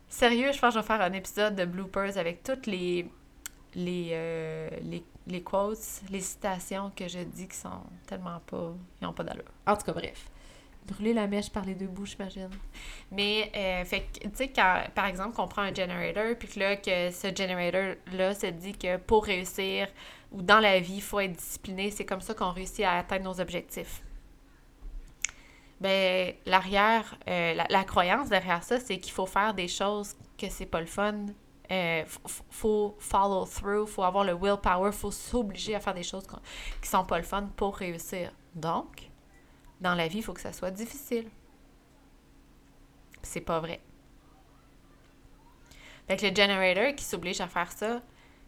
Sérieux, 0.08 0.52
je 0.52 0.58
pense 0.58 0.74
que 0.74 0.80
je 0.80 0.84
vais 0.84 0.86
faire 0.86 1.00
un 1.00 1.12
épisode 1.12 1.54
de 1.54 1.64
bloopers 1.64 2.18
avec 2.18 2.42
toutes 2.42 2.66
les, 2.66 3.08
les, 3.74 4.08
euh, 4.12 4.68
les, 4.82 5.04
les 5.26 5.42
quotes, 5.42 5.78
les 6.10 6.20
citations 6.20 6.90
que 6.96 7.06
je 7.06 7.20
dis 7.20 7.46
qui 7.46 7.56
sont 7.56 7.82
tellement 8.06 8.40
pas... 8.46 8.72
Ils 9.00 9.04
n'ont 9.04 9.12
pas 9.12 9.22
d'allure. 9.22 9.44
En 9.66 9.76
tout 9.76 9.84
cas, 9.84 9.92
bref 9.92 10.26
brûler 10.88 11.12
la 11.12 11.26
mèche 11.26 11.50
par 11.50 11.64
les 11.64 11.74
deux 11.74 11.86
bouts, 11.86 12.06
j'imagine. 12.06 12.50
Mais, 13.10 13.50
euh, 13.56 13.84
fait 13.84 14.06
tu 14.20 14.30
sais, 14.34 14.52
par 14.94 15.06
exemple, 15.06 15.36
qu'on 15.36 15.48
prend 15.48 15.62
un 15.62 15.74
generator, 15.74 16.36
puis 16.38 16.48
que 16.48 16.58
là, 16.58 16.76
que 16.76 17.10
ce 17.10 17.28
generator-là 17.34 18.34
se 18.34 18.46
dit 18.46 18.72
que 18.72 18.96
pour 18.96 19.24
réussir, 19.24 19.88
ou 20.32 20.42
dans 20.42 20.60
la 20.60 20.80
vie, 20.80 20.96
il 20.96 21.02
faut 21.02 21.20
être 21.20 21.32
discipliné, 21.32 21.90
c'est 21.90 22.04
comme 22.04 22.20
ça 22.20 22.34
qu'on 22.34 22.50
réussit 22.50 22.84
à 22.84 22.98
atteindre 22.98 23.24
nos 23.24 23.40
objectifs. 23.40 24.02
Ben, 25.80 26.34
l'arrière, 26.44 27.16
euh, 27.28 27.54
la, 27.68 27.84
croyance 27.84 28.28
derrière 28.28 28.64
ça, 28.64 28.80
c'est 28.80 28.98
qu'il 28.98 29.12
faut 29.12 29.26
faire 29.26 29.54
des 29.54 29.68
choses 29.68 30.14
que 30.36 30.48
c'est 30.50 30.66
pas 30.66 30.80
le 30.80 30.86
fun. 30.86 31.26
Euh, 31.70 32.04
faut 32.50 32.96
follow 32.98 33.44
through, 33.44 33.86
faut 33.86 34.02
avoir 34.02 34.24
le 34.24 34.34
willpower, 34.34 34.90
faut 34.90 35.10
s'obliger 35.10 35.74
à 35.74 35.80
faire 35.80 35.94
des 35.94 36.02
choses 36.02 36.26
qui 36.82 36.88
sont 36.88 37.04
pas 37.04 37.18
le 37.18 37.24
fun 37.24 37.48
pour 37.56 37.76
réussir. 37.76 38.32
Donc, 38.54 39.07
dans 39.80 39.94
la 39.94 40.08
vie, 40.08 40.18
il 40.18 40.22
faut 40.22 40.32
que 40.32 40.40
ça 40.40 40.52
soit 40.52 40.70
difficile. 40.70 41.28
C'est 43.22 43.40
pas 43.40 43.60
vrai. 43.60 43.80
Fait 46.06 46.22
le 46.22 46.34
generator 46.34 46.94
qui 46.94 47.04
s'oblige 47.04 47.40
à 47.40 47.48
faire 47.48 47.70
ça, 47.70 48.02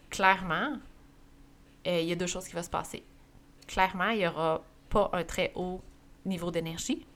clairement, 0.09 0.79
euh, 1.87 2.01
il 2.01 2.09
y 2.09 2.13
a 2.13 2.17
deux 2.17 2.27
choses 2.27 2.47
qui 2.47 2.55
vont 2.55 2.63
se 2.63 2.71
passer. 2.71 3.05
Clairement, 3.67 4.09
il 4.11 4.19
n'y 4.19 4.27
aura 4.27 4.65
pas 4.89 5.11
un 5.13 5.25
très 5.25 5.53
haut 5.55 5.81
niveau 6.25 6.51
d'énergie 6.51 7.07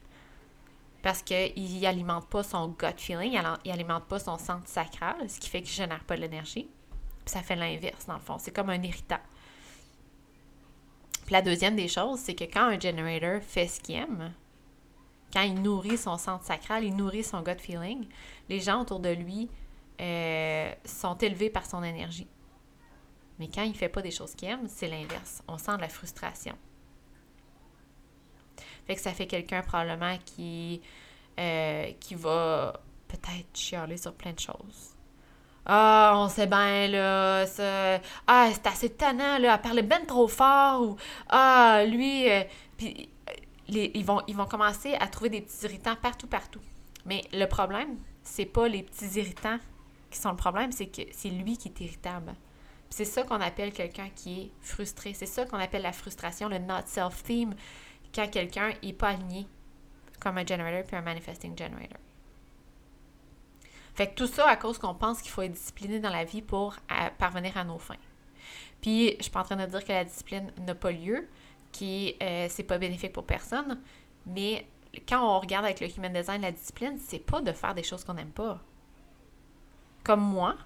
parce 1.02 1.22
qu'il 1.22 1.80
n'alimente 1.80 2.28
pas 2.28 2.42
son 2.42 2.68
gut 2.68 2.96
feeling, 2.96 3.38
il 3.64 3.70
n'alimente 3.70 4.04
pas 4.04 4.18
son 4.18 4.38
centre 4.38 4.66
sacral, 4.66 5.28
ce 5.28 5.38
qui 5.38 5.50
fait 5.50 5.60
qu'il 5.60 5.72
ne 5.72 5.86
génère 5.86 6.04
pas 6.04 6.16
de 6.16 6.22
l'énergie. 6.22 6.68
ça 7.26 7.42
fait 7.42 7.56
l'inverse, 7.56 8.06
dans 8.06 8.14
le 8.14 8.20
fond. 8.20 8.38
C'est 8.38 8.52
comme 8.52 8.70
un 8.70 8.82
irritant. 8.82 9.20
La 11.30 11.42
deuxième 11.42 11.76
des 11.76 11.88
choses, 11.88 12.20
c'est 12.20 12.34
que 12.34 12.44
quand 12.44 12.68
un 12.68 12.78
generator 12.78 13.40
fait 13.42 13.66
ce 13.66 13.80
qu'il 13.80 13.96
aime, 13.96 14.32
quand 15.32 15.42
il 15.42 15.60
nourrit 15.62 15.96
son 15.96 16.16
centre 16.18 16.44
sacral, 16.44 16.84
il 16.84 16.94
nourrit 16.94 17.24
son 17.24 17.42
gut 17.42 17.58
feeling, 17.58 18.06
les 18.48 18.60
gens 18.60 18.82
autour 18.82 19.00
de 19.00 19.08
lui 19.08 19.48
euh, 20.00 20.72
sont 20.84 21.16
élevés 21.18 21.50
par 21.50 21.66
son 21.66 21.82
énergie. 21.82 22.28
Mais 23.38 23.48
quand 23.48 23.62
il 23.62 23.70
ne 23.70 23.76
fait 23.76 23.88
pas 23.88 24.02
des 24.02 24.10
choses 24.10 24.34
qu'il 24.34 24.48
aime, 24.48 24.68
c'est 24.68 24.86
l'inverse. 24.86 25.42
On 25.48 25.58
sent 25.58 25.76
de 25.76 25.80
la 25.80 25.88
frustration. 25.88 26.56
Fait 28.86 28.94
que 28.94 29.00
ça 29.00 29.12
fait 29.12 29.26
quelqu'un 29.26 29.62
probablement 29.62 30.16
qui, 30.24 30.82
euh, 31.40 31.90
qui 31.98 32.14
va 32.14 32.80
peut-être 33.08 33.48
chialer 33.54 33.96
sur 33.96 34.14
plein 34.14 34.32
de 34.32 34.40
choses. 34.40 34.93
Ah, 35.66 36.14
on 36.16 36.28
sait 36.28 36.46
bien, 36.46 36.88
là. 36.88 37.44
Ah, 38.26 38.48
c'est 38.52 38.66
assez 38.66 38.90
tannant, 38.90 39.38
là, 39.38 39.54
elle 39.54 39.60
parlait 39.60 39.82
ben 39.82 40.04
trop 40.06 40.28
fort, 40.28 40.82
ou 40.82 40.96
Ah, 41.28 41.84
lui. 41.86 42.30
Euh, 42.30 42.42
puis, 42.76 43.08
euh, 43.30 43.32
ils, 43.68 44.04
vont, 44.04 44.20
ils 44.26 44.36
vont 44.36 44.46
commencer 44.46 44.94
à 44.94 45.06
trouver 45.06 45.30
des 45.30 45.40
petits 45.40 45.64
irritants 45.64 45.96
partout, 46.00 46.26
partout. 46.26 46.60
Mais 47.06 47.22
le 47.32 47.46
problème, 47.46 47.96
c'est 48.22 48.46
pas 48.46 48.68
les 48.68 48.82
petits 48.82 49.18
irritants 49.18 49.58
qui 50.10 50.18
sont 50.18 50.30
le 50.30 50.36
problème, 50.36 50.70
c'est 50.70 50.86
que 50.86 51.02
c'est 51.12 51.30
lui 51.30 51.56
qui 51.56 51.68
est 51.68 51.80
irritable. 51.80 52.34
C'est 52.90 53.04
ça 53.04 53.24
qu'on 53.24 53.40
appelle 53.40 53.72
quelqu'un 53.72 54.08
qui 54.14 54.40
est 54.42 54.50
frustré. 54.60 55.14
C'est 55.14 55.26
ça 55.26 55.44
qu'on 55.46 55.58
appelle 55.58 55.82
la 55.82 55.92
frustration, 55.92 56.48
le 56.48 56.58
not 56.58 56.86
self-theme, 56.86 57.54
quand 58.14 58.30
quelqu'un 58.30 58.70
n'est 58.82 58.92
pas 58.92 59.08
aligné 59.08 59.48
comme 60.20 60.38
un 60.38 60.46
generator 60.46 60.84
puis 60.86 60.96
un 60.96 61.02
manifesting 61.02 61.58
generator. 61.58 61.98
Fait 63.94 64.08
que 64.08 64.14
tout 64.14 64.26
ça 64.26 64.48
à 64.48 64.56
cause 64.56 64.78
qu'on 64.78 64.94
pense 64.94 65.22
qu'il 65.22 65.30
faut 65.30 65.42
être 65.42 65.52
discipliné 65.52 66.00
dans 66.00 66.10
la 66.10 66.24
vie 66.24 66.42
pour 66.42 66.76
parvenir 67.18 67.56
à 67.56 67.64
nos 67.64 67.78
fins. 67.78 67.96
Puis, 68.80 69.14
je 69.18 69.22
suis 69.22 69.30
pas 69.30 69.40
en 69.40 69.44
train 69.44 69.56
de 69.56 69.66
dire 69.66 69.84
que 69.84 69.92
la 69.92 70.04
discipline 70.04 70.52
n'a 70.58 70.74
pas 70.74 70.90
lieu, 70.90 71.28
qui 71.72 72.16
euh, 72.22 72.46
c'est 72.50 72.64
pas 72.64 72.78
bénéfique 72.78 73.12
pour 73.12 73.24
personne, 73.24 73.80
mais 74.26 74.66
quand 75.08 75.22
on 75.24 75.40
regarde 75.40 75.64
avec 75.64 75.80
le 75.80 75.88
human 75.88 76.12
design, 76.12 76.42
la 76.42 76.52
discipline, 76.52 76.98
c'est 76.98 77.18
pas 77.18 77.40
de 77.40 77.52
faire 77.52 77.74
des 77.74 77.82
choses 77.82 78.04
qu'on 78.04 78.14
n'aime 78.14 78.30
pas. 78.30 78.60
Comme 80.02 80.20
moi, 80.20 80.56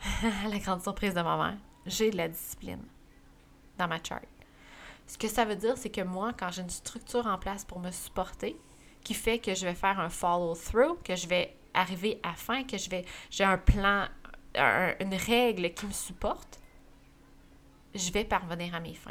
la 0.48 0.58
grande 0.58 0.82
surprise 0.82 1.14
de 1.14 1.22
ma 1.22 1.36
mère, 1.36 1.58
j'ai 1.86 2.10
de 2.10 2.16
la 2.16 2.28
discipline 2.28 2.82
dans 3.78 3.88
ma 3.88 4.02
chart. 4.02 4.26
Ce 5.06 5.16
que 5.16 5.28
ça 5.28 5.44
veut 5.44 5.56
dire, 5.56 5.76
c'est 5.76 5.90
que 5.90 6.02
moi, 6.02 6.32
quand 6.38 6.50
j'ai 6.50 6.62
une 6.62 6.70
structure 6.70 7.26
en 7.26 7.38
place 7.38 7.64
pour 7.64 7.78
me 7.78 7.90
supporter, 7.90 8.56
qui 9.02 9.14
fait 9.14 9.38
que 9.38 9.54
je 9.54 9.64
vais 9.64 9.74
faire 9.74 9.98
un 9.98 10.08
follow-through, 10.08 10.98
que 11.02 11.16
je 11.16 11.26
vais 11.26 11.56
arriver 11.74 12.20
à 12.22 12.34
fin, 12.34 12.64
que 12.64 12.78
je 12.78 12.90
vais, 12.90 13.04
j'ai 13.30 13.44
un 13.44 13.58
plan, 13.58 14.06
une 14.54 15.14
règle 15.14 15.72
qui 15.74 15.86
me 15.86 15.92
supporte, 15.92 16.60
je 17.94 18.10
vais 18.12 18.24
parvenir 18.24 18.74
à 18.74 18.80
mes 18.80 18.94
fins. 18.94 19.10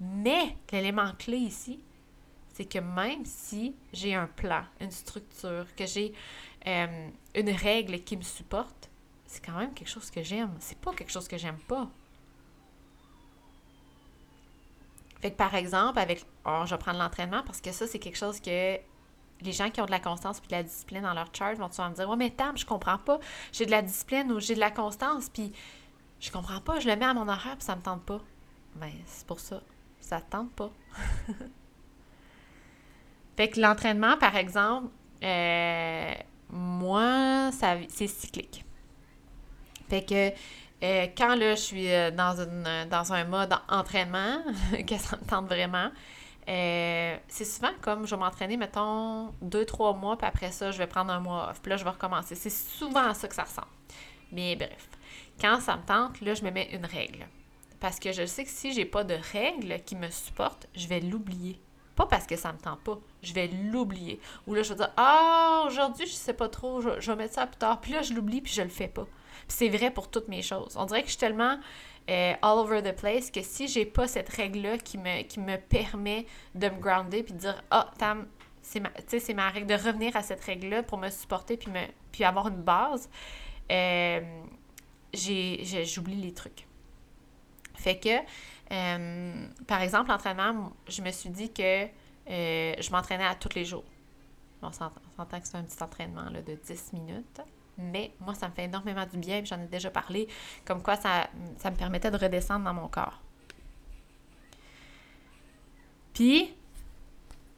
Mais 0.00 0.56
l'élément 0.72 1.12
clé 1.18 1.36
ici, 1.36 1.80
c'est 2.52 2.64
que 2.64 2.78
même 2.78 3.24
si 3.24 3.74
j'ai 3.92 4.14
un 4.14 4.26
plan, 4.26 4.64
une 4.80 4.90
structure, 4.90 5.66
que 5.76 5.86
j'ai 5.86 6.12
euh, 6.66 7.08
une 7.34 7.50
règle 7.50 8.00
qui 8.00 8.16
me 8.16 8.22
supporte, 8.22 8.90
c'est 9.26 9.44
quand 9.44 9.58
même 9.58 9.74
quelque 9.74 9.88
chose 9.88 10.10
que 10.10 10.22
j'aime. 10.22 10.54
C'est 10.60 10.78
pas 10.78 10.92
quelque 10.92 11.10
chose 11.10 11.26
que 11.26 11.36
j'aime 11.36 11.58
pas. 11.58 11.88
Fait 15.20 15.32
que 15.32 15.36
par 15.36 15.54
exemple, 15.54 15.98
avec. 15.98 16.24
Oh, 16.44 16.62
je 16.64 16.74
vais 16.74 16.78
prendre 16.78 16.98
l'entraînement 16.98 17.42
parce 17.44 17.60
que 17.60 17.72
ça, 17.72 17.86
c'est 17.86 17.98
quelque 17.98 18.18
chose 18.18 18.40
que 18.40 18.78
les 19.42 19.52
gens 19.52 19.70
qui 19.70 19.80
ont 19.80 19.86
de 19.86 19.90
la 19.90 20.00
constance 20.00 20.40
puis 20.40 20.48
de 20.48 20.54
la 20.54 20.62
discipline 20.62 21.02
dans 21.02 21.14
leur 21.14 21.28
chart 21.32 21.54
vont 21.56 21.70
souvent 21.70 21.90
me 21.90 21.94
dire 21.94 22.08
Ouais, 22.08 22.16
mais 22.16 22.30
Tam, 22.30 22.56
je 22.56 22.64
comprends 22.64 22.98
pas. 22.98 23.18
J'ai 23.52 23.66
de 23.66 23.70
la 23.70 23.82
discipline 23.82 24.32
ou 24.32 24.40
j'ai 24.40 24.54
de 24.54 24.60
la 24.60 24.70
constance, 24.70 25.28
puis 25.28 25.52
je 26.20 26.30
comprends 26.30 26.60
pas. 26.60 26.80
Je 26.80 26.88
le 26.88 26.96
mets 26.96 27.04
à 27.04 27.14
mon 27.14 27.28
horaire, 27.28 27.56
puis 27.56 27.64
ça 27.64 27.76
me 27.76 27.82
tente 27.82 28.02
pas. 28.02 28.20
Ben, 28.76 28.92
c'est 29.06 29.26
pour 29.26 29.40
ça. 29.40 29.60
Ça 30.00 30.20
te 30.20 30.30
tente 30.30 30.52
pas. 30.52 30.70
fait 33.36 33.48
que 33.48 33.60
l'entraînement, 33.60 34.16
par 34.18 34.36
exemple, 34.36 34.88
euh, 35.22 36.14
moi, 36.50 37.50
c'est 37.52 38.06
cyclique. 38.06 38.64
Fait 39.88 40.04
que 40.04 40.32
euh, 40.82 41.06
quand 41.16 41.34
là, 41.34 41.54
je 41.54 41.60
suis 41.60 41.90
euh, 41.90 42.10
dans, 42.10 42.40
une, 42.40 42.88
dans 42.90 43.12
un 43.12 43.24
mode 43.24 43.54
entraînement, 43.68 44.42
que 44.86 44.98
ça 44.98 45.16
me 45.16 45.26
tente 45.26 45.46
vraiment, 45.46 45.90
euh, 46.48 47.16
c'est 47.28 47.44
souvent 47.44 47.72
comme 47.80 48.06
je 48.06 48.14
vais 48.14 48.20
m'entraîner, 48.20 48.56
mettons, 48.56 49.32
deux, 49.40 49.64
trois 49.64 49.94
mois, 49.94 50.16
puis 50.16 50.26
après 50.26 50.50
ça, 50.50 50.70
je 50.70 50.78
vais 50.78 50.86
prendre 50.86 51.12
un 51.12 51.20
mois 51.20 51.50
off. 51.50 51.60
Puis 51.60 51.70
là, 51.70 51.76
je 51.76 51.84
vais 51.84 51.90
recommencer. 51.90 52.34
C'est 52.34 52.50
souvent 52.50 53.08
à 53.08 53.14
ça 53.14 53.28
que 53.28 53.34
ça 53.34 53.44
ressemble. 53.44 53.68
Mais 54.32 54.56
bref, 54.56 54.88
quand 55.40 55.60
ça 55.60 55.76
me 55.76 55.82
tente, 55.84 56.20
là, 56.20 56.34
je 56.34 56.44
me 56.44 56.50
mets 56.50 56.68
une 56.72 56.84
règle. 56.84 57.26
Parce 57.80 57.98
que 57.98 58.12
je 58.12 58.26
sais 58.26 58.44
que 58.44 58.50
si 58.50 58.72
j'ai 58.72 58.84
pas 58.84 59.04
de 59.04 59.16
règle 59.32 59.80
qui 59.84 59.96
me 59.96 60.08
supporte, 60.10 60.68
je 60.74 60.86
vais 60.88 61.00
l'oublier. 61.00 61.60
Pas 61.96 62.06
parce 62.06 62.26
que 62.26 62.34
ça 62.34 62.52
me 62.52 62.58
tente 62.58 62.80
pas, 62.80 62.98
je 63.22 63.32
vais 63.32 63.46
l'oublier. 63.46 64.20
Ou 64.46 64.54
là, 64.54 64.62
je 64.62 64.70
vais 64.70 64.78
dire 64.78 64.90
Ah, 64.96 65.64
aujourd'hui, 65.66 66.06
je 66.06 66.12
sais 66.12 66.34
pas 66.34 66.48
trop, 66.48 66.80
je, 66.80 67.10
vais 67.10 67.16
mettre 67.16 67.34
ça 67.34 67.46
plus 67.46 67.56
tard. 67.56 67.80
Puis 67.80 67.92
là, 67.92 68.02
je 68.02 68.12
l'oublie, 68.12 68.40
puis 68.40 68.52
je 68.52 68.62
le 68.62 68.68
fais 68.68 68.88
pas. 68.88 69.04
Puis 69.46 69.56
c'est 69.58 69.68
vrai 69.68 69.90
pour 69.90 70.10
toutes 70.10 70.28
mes 70.28 70.42
choses. 70.42 70.76
On 70.76 70.86
dirait 70.86 71.02
que 71.02 71.06
je 71.06 71.12
suis 71.12 71.20
tellement 71.20 71.58
euh, 72.10 72.34
all 72.42 72.58
over 72.58 72.82
the 72.82 72.94
place 72.94 73.30
que 73.30 73.42
si 73.42 73.66
j'ai 73.66 73.86
pas 73.86 74.06
cette 74.06 74.28
règle-là 74.28 74.78
qui 74.78 74.98
me, 74.98 75.22
qui 75.22 75.40
me 75.40 75.56
permet 75.56 76.26
de 76.54 76.68
me 76.68 76.78
grounder 76.78 77.22
puis 77.22 77.32
de 77.32 77.38
dire 77.38 77.62
Ah, 77.70 77.90
Tam, 77.98 78.26
c'est 78.60 78.80
ma, 78.80 78.90
ma 79.34 79.50
règle 79.50 79.66
de 79.66 79.74
revenir 79.74 80.14
à 80.16 80.22
cette 80.22 80.42
règle-là 80.44 80.82
pour 80.82 80.98
me 80.98 81.08
supporter 81.08 81.56
puis, 81.56 81.70
me, 81.70 81.80
puis 82.12 82.24
avoir 82.24 82.48
une 82.48 82.62
base, 82.62 83.08
euh, 83.72 84.20
j'oublie 85.14 86.16
les 86.16 86.34
trucs. 86.34 86.66
Fait 87.74 87.98
que, 87.98 88.18
euh, 88.72 89.46
par 89.66 89.80
exemple, 89.82 90.10
l'entraînement, 90.10 90.72
je 90.88 91.02
me 91.02 91.10
suis 91.10 91.30
dit 91.30 91.52
que 91.52 91.86
je 92.26 92.90
m'entraînais 92.90 93.26
à 93.26 93.34
tous 93.34 93.54
les 93.54 93.64
jours. 93.64 93.84
On 94.62 94.72
s'entend 94.72 95.40
que 95.40 95.46
c'est 95.46 95.56
un 95.56 95.62
petit 95.62 95.82
entraînement 95.82 96.30
là, 96.30 96.40
de 96.40 96.54
10 96.54 96.92
minutes 96.94 97.40
mais 97.78 98.12
moi, 98.20 98.34
ça 98.34 98.48
me 98.48 98.54
fait 98.54 98.64
énormément 98.64 99.06
du 99.06 99.18
bien, 99.18 99.42
j'en 99.44 99.60
ai 99.60 99.66
déjà 99.66 99.90
parlé, 99.90 100.28
comme 100.64 100.82
quoi 100.82 100.96
ça, 100.96 101.28
ça 101.58 101.70
me 101.70 101.76
permettait 101.76 102.10
de 102.10 102.16
redescendre 102.16 102.64
dans 102.64 102.74
mon 102.74 102.88
corps. 102.88 103.20
Puis, 106.12 106.54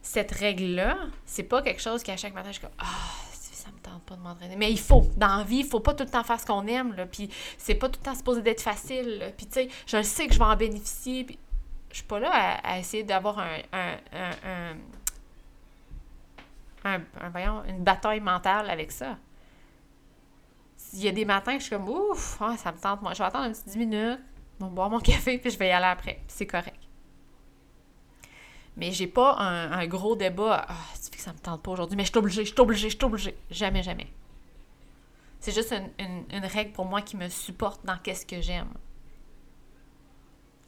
cette 0.01 0.33
règle-là, 0.33 0.97
c'est 1.25 1.43
pas 1.43 1.63
quelque 1.63 1.83
chose 1.83 2.03
qu'à 2.03 2.17
chaque 2.17 2.35
matin, 2.35 2.49
je 2.49 2.59
suis 2.59 2.63
comme 2.63 2.77
Ah, 2.79 2.85
ça 3.33 3.71
me 3.71 3.79
tente 3.79 4.03
pas 4.05 4.15
de 4.15 4.21
m'entraîner. 4.21 4.57
Mais 4.57 4.71
il 4.71 4.79
faut, 4.79 5.05
dans 5.17 5.39
la 5.39 5.45
vie, 5.45 5.59
il 5.59 5.67
faut 5.67 5.81
pas 5.81 5.93
tout 5.93 6.05
le 6.05 6.11
temps 6.11 6.23
faire 6.23 6.41
ce 6.41 6.47
qu'on 6.47 6.67
aime, 6.67 6.95
là, 6.95 7.07
puis 7.07 7.29
c'est 7.59 7.75
pas 7.75 7.89
tout 7.89 8.01
le 8.01 8.05
temps 8.05 8.15
supposé 8.15 8.41
d'être 8.43 8.63
facile, 8.63 9.33
puis 9.37 9.47
tu 9.47 9.55
sais, 9.55 9.69
je 9.87 10.03
sais 10.03 10.27
que 10.27 10.35
je 10.35 10.39
vais 10.39 10.45
en 10.45 10.57
bénéficier, 10.57 11.25
puis 11.25 11.39
je 11.91 11.97
suis 11.97 12.07
pas 12.07 12.19
là 12.19 12.31
à, 12.63 12.79
essayer 12.79 13.05
d'avoir 13.05 13.39
un, 13.39 13.59
un, 13.73 13.97
un, 16.85 17.01
un, 17.21 17.29
voyons, 17.31 17.65
une 17.65 17.83
bataille 17.83 18.21
mentale 18.21 18.71
avec 18.71 18.93
ça 18.93 19.17
il 20.97 21.05
y 21.05 21.09
a 21.09 21.13
des 21.13 21.25
matins 21.25 21.53
que 21.53 21.59
je 21.59 21.65
suis 21.65 21.77
comme 21.77 21.89
ouf, 21.89 22.39
ah, 22.41 22.57
ça 22.57 22.73
me 22.73 22.79
tente, 22.79 23.03
moi. 23.03 23.13
Je 23.13 23.19
vais 23.19 23.25
attendre 23.25 23.45
un 23.45 23.53
petit 23.53 23.65
10 23.67 23.79
minutes, 23.79 24.21
vais 24.61 24.69
boire 24.69 24.91
mon 24.91 24.99
café, 25.01 25.39
puis 25.39 25.51
je 25.51 25.59
vais 25.59 25.69
y 25.69 25.71
aller 25.71 25.87
après. 25.87 26.23
C'est 26.29 26.47
correct. 26.47 26.81
Mais 28.77 28.93
j'ai 28.93 29.07
pas 29.07 29.37
un, 29.39 29.87
gros 29.87 30.17
débat. 30.17 30.67
Ah, 30.69 30.75
tu 31.03 31.11
que 31.11 31.23
ça 31.23 31.33
me 31.33 31.39
tente 31.39 31.63
pas 31.63 31.71
aujourd'hui, 31.71 31.97
mais 31.97 32.05
je 32.05 32.11
suis 32.11 32.19
obligée, 32.19 32.45
je 32.45 32.53
suis 32.53 32.61
obligée, 32.61 32.91
je 32.91 32.97
suis 32.97 33.05
obligée. 33.05 33.37
Jamais, 33.51 33.83
jamais. 33.83 34.07
C'est 35.41 35.53
juste 35.53 35.75
une, 35.99 36.45
règle 36.45 36.73
pour 36.73 36.85
moi 36.85 37.03
qui 37.03 37.17
me 37.17 37.29
supporte 37.29 37.85
dans 37.87 37.97
qu'est-ce 37.99 38.27
que 38.27 38.41
j'aime. 38.41 38.73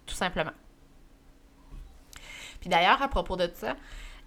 Tout 0.06 0.14
simplement. 0.14 0.52
Puis 2.60 2.70
d'ailleurs, 2.70 3.00
à 3.02 3.08
propos 3.08 3.36
de 3.36 3.50
ça, 3.54 3.76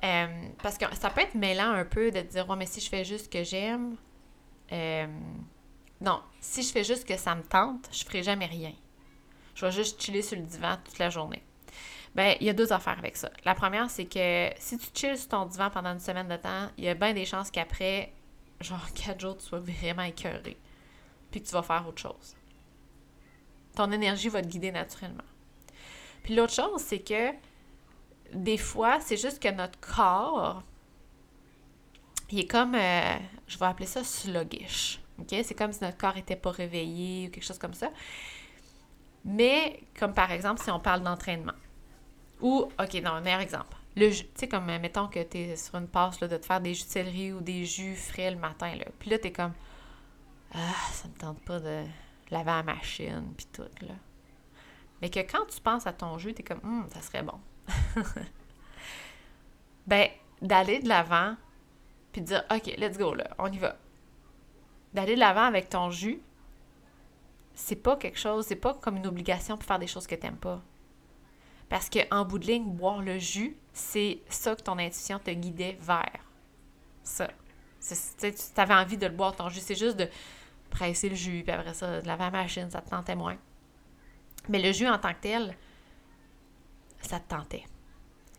euh, 0.04 0.28
parce 0.62 0.78
que 0.78 0.86
ça 0.96 1.10
peut 1.10 1.22
être 1.22 1.36
mêlant 1.36 1.72
un 1.72 1.86
peu 1.86 2.12
de 2.12 2.22
dire, 2.22 2.48
ouais, 2.50 2.56
mais 2.56 2.66
si 2.66 2.82
je 2.82 2.90
fais 2.90 3.04
juste 3.04 3.26
ce 3.26 3.30
que 3.30 3.44
j'aime, 3.44 3.96
euh, 4.72 5.08
non, 6.02 6.20
si 6.40 6.64
je 6.64 6.72
fais 6.72 6.84
juste 6.84 7.06
que 7.06 7.16
ça 7.16 7.36
me 7.36 7.44
tente, 7.44 7.88
je 7.92 8.04
ferai 8.04 8.24
jamais 8.24 8.48
rien. 8.48 8.74
Je 9.54 9.66
vais 9.66 9.72
juste 9.72 10.02
chiller 10.02 10.24
sur 10.24 10.36
le 10.38 10.44
divan 10.44 10.78
toute 10.84 10.98
la 10.98 11.12
journée. 11.12 11.44
Ben, 12.16 12.36
il 12.42 12.48
y 12.48 12.50
a 12.50 12.54
deux 12.54 12.74
affaires 12.74 12.98
avec 12.98 13.16
ça. 13.16 13.30
La 13.46 13.54
première, 13.54 13.90
c'est 13.90 14.06
que 14.06 14.50
si 14.58 14.78
tu 14.80 14.88
chilles 14.94 15.18
sur 15.18 15.30
ton 15.30 15.46
divan 15.46 15.70
pendant 15.70 15.92
une 15.94 16.00
semaine 16.00 16.28
de 16.28 16.36
temps, 16.36 16.70
il 16.78 16.86
y 16.86 16.90
a 16.90 16.96
bien 16.96 17.14
des 17.14 17.26
chances 17.26 17.52
qu'après, 17.52 18.12
genre 18.60 18.92
quatre 18.96 19.22
jours, 19.22 19.38
tu 19.38 19.46
sois 19.46 19.60
vraiment 19.60 20.02
écœuré. 20.02 20.58
Puis 21.30 21.42
que 21.42 21.48
tu 21.48 21.54
vas 21.54 21.62
faire 21.62 21.88
autre 21.88 22.02
chose. 22.02 22.36
Ton 23.76 23.92
énergie 23.92 24.28
va 24.28 24.42
te 24.42 24.48
guider 24.48 24.72
naturellement. 24.72 25.24
Puis 26.24 26.36
l'autre 26.36 26.54
chose, 26.54 26.82
c'est 26.82 27.00
que 27.00 27.32
des 28.34 28.58
fois, 28.58 29.00
c'est 29.00 29.18
juste 29.18 29.42
que 29.42 29.50
notre 29.50 29.80
corps, 29.80 30.64
il 32.32 32.40
est 32.40 32.48
comme, 32.48 32.76
euh, 32.76 33.18
je 33.48 33.58
vais 33.58 33.66
appeler 33.66 33.86
ça 33.86 34.04
sluggish. 34.04 35.01
C'est 35.30 35.56
comme 35.56 35.72
si 35.72 35.84
notre 35.84 35.98
corps 35.98 36.16
n'était 36.16 36.36
pas 36.36 36.52
réveillé 36.52 37.28
ou 37.28 37.32
quelque 37.32 37.46
chose 37.46 37.60
comme 37.60 37.74
ça. 37.74 37.92
Mais, 39.26 39.82
comme 40.00 40.14
par 40.14 40.32
exemple, 40.32 40.62
si 40.62 40.72
on 40.72 40.80
parle 40.80 41.04
d'entraînement. 41.04 41.54
Ou, 42.42 42.70
OK, 42.80 42.94
non, 43.04 43.12
un 43.12 43.22
meilleur 43.22 43.42
exemple. 43.42 43.78
Le 43.96 44.10
tu 44.10 44.26
sais, 44.36 44.48
comme, 44.48 44.66
mettons 44.66 45.08
que 45.08 45.22
tu 45.22 45.38
es 45.38 45.56
sur 45.56 45.76
une 45.76 45.88
passe 45.88 46.22
là, 46.22 46.28
de 46.28 46.38
te 46.38 46.46
faire 46.46 46.62
des 46.62 46.74
jus 46.74 46.86
de 46.86 46.90
céleri 46.90 47.34
ou 47.34 47.42
des 47.42 47.66
jus 47.66 47.96
frais 47.96 48.32
le 48.32 48.38
matin, 48.38 48.74
là. 48.76 48.86
Puis 49.00 49.10
là, 49.10 49.20
tu 49.20 49.28
es 49.28 49.32
comme, 49.32 49.54
ah, 50.54 50.92
ça 50.92 51.08
me 51.08 51.14
tente 51.14 51.44
pas 51.44 51.60
de 51.60 51.84
laver 52.32 52.52
la 52.52 52.64
machine, 52.64 53.34
puis 53.36 53.48
tout, 53.52 53.64
là. 53.82 53.94
Mais 55.02 55.10
que 55.10 55.20
quand 55.20 55.46
tu 55.48 55.60
penses 55.60 55.88
à 55.88 55.94
ton 55.94 56.18
jus, 56.18 56.34
tu 56.34 56.42
es 56.42 56.44
comme, 56.44 56.62
hum, 56.64 56.88
ça 56.90 57.02
serait 57.02 57.24
bon. 57.24 57.40
ben, 59.88 60.08
d'aller 60.42 60.80
de 60.80 60.88
l'avant, 60.88 61.36
puis 62.12 62.22
de 62.22 62.28
dire, 62.28 62.44
OK, 62.50 62.74
let's 62.78 62.98
go, 62.98 63.14
là, 63.14 63.30
on 63.38 63.52
y 63.52 63.58
va 63.58 63.76
d'aller 64.94 65.16
de 65.16 65.20
l'avant 65.20 65.44
avec 65.44 65.70
ton 65.70 65.90
jus, 65.90 66.22
c'est 67.54 67.76
pas 67.76 67.96
quelque 67.96 68.20
chose, 68.20 68.46
c'est 68.46 68.56
pas 68.56 68.74
comme 68.74 68.98
une 68.98 69.08
obligation 69.08 69.58
pour 69.58 69.66
faire 69.66 69.80
des 69.80 69.88
choses 69.88 70.08
que 70.08 70.16
tu 70.16 70.24
n'aimes 70.24 70.38
pas. 70.38 70.62
Parce 71.70 71.90
qu'en 71.90 72.26
bout 72.26 72.40
de 72.40 72.48
ligne, 72.48 72.66
boire 72.66 73.02
le 73.02 73.18
jus, 73.18 73.58
c'est 73.72 74.20
ça 74.30 74.56
que 74.56 74.62
ton 74.62 74.78
intuition 74.78 75.20
te 75.20 75.32
guidait 75.32 75.78
vers. 75.80 76.20
Ça. 77.04 77.30
Tu 77.80 78.34
avais 78.58 78.74
envie 78.74 78.98
de 78.98 79.08
le 79.08 79.14
boire, 79.14 79.36
ton 79.36 79.50
jus. 79.50 79.62
C'est 79.62 79.76
juste 79.76 79.98
de 79.98 80.10
presser 80.70 81.10
le 81.10 81.16
jus, 81.16 81.44
puis 81.44 81.52
après 81.52 81.74
ça, 81.74 82.02
de 82.02 82.08
laver 82.08 82.24
la 82.24 82.32
machine, 82.32 82.70
ça 82.70 82.82
te 82.82 82.90
tentait 82.90 83.16
moins. 83.16 83.38
Mais 84.50 84.62
le 84.62 84.72
jus 84.72 84.88
en 84.88 84.98
tant 84.98 85.14
que 85.14 85.22
tel, 85.22 85.56
ça 87.02 87.20
te 87.20 87.30
tentait. 87.30 87.66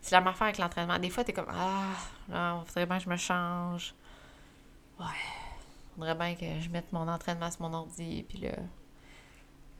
C'est 0.00 0.12
la 0.12 0.20
même 0.20 0.28
affaire 0.28 0.48
avec 0.48 0.58
l'entraînement. 0.58 0.98
Des 0.98 1.10
fois, 1.10 1.24
tu 1.24 1.30
es 1.30 1.34
comme 1.34 1.48
Ah, 1.48 1.94
là, 2.28 2.62
faudrait 2.66 2.86
bien 2.86 2.98
que 2.98 3.04
je 3.04 3.08
me 3.08 3.16
change. 3.16 3.94
Ouais 4.98 5.41
faudrait 5.94 6.14
bien 6.14 6.34
que 6.34 6.60
je 6.60 6.68
mette 6.70 6.92
mon 6.92 7.08
entraînement 7.08 7.50
sur 7.50 7.62
mon 7.62 7.74
ordi, 7.74 8.24
puis 8.28 8.38
là... 8.38 8.52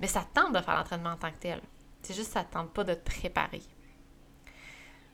Mais 0.01 0.07
ça 0.07 0.25
tente 0.35 0.53
de 0.53 0.61
faire 0.61 0.77
l'entraînement 0.77 1.11
en 1.11 1.17
tant 1.17 1.31
que 1.31 1.39
tel. 1.39 1.61
C'est 2.03 2.15
juste 2.15 2.29
que 2.29 2.35
ça 2.35 2.45
tente 2.45 2.73
pas 2.73 2.85
de 2.85 2.95
te 2.95 3.05
préparer. 3.05 3.63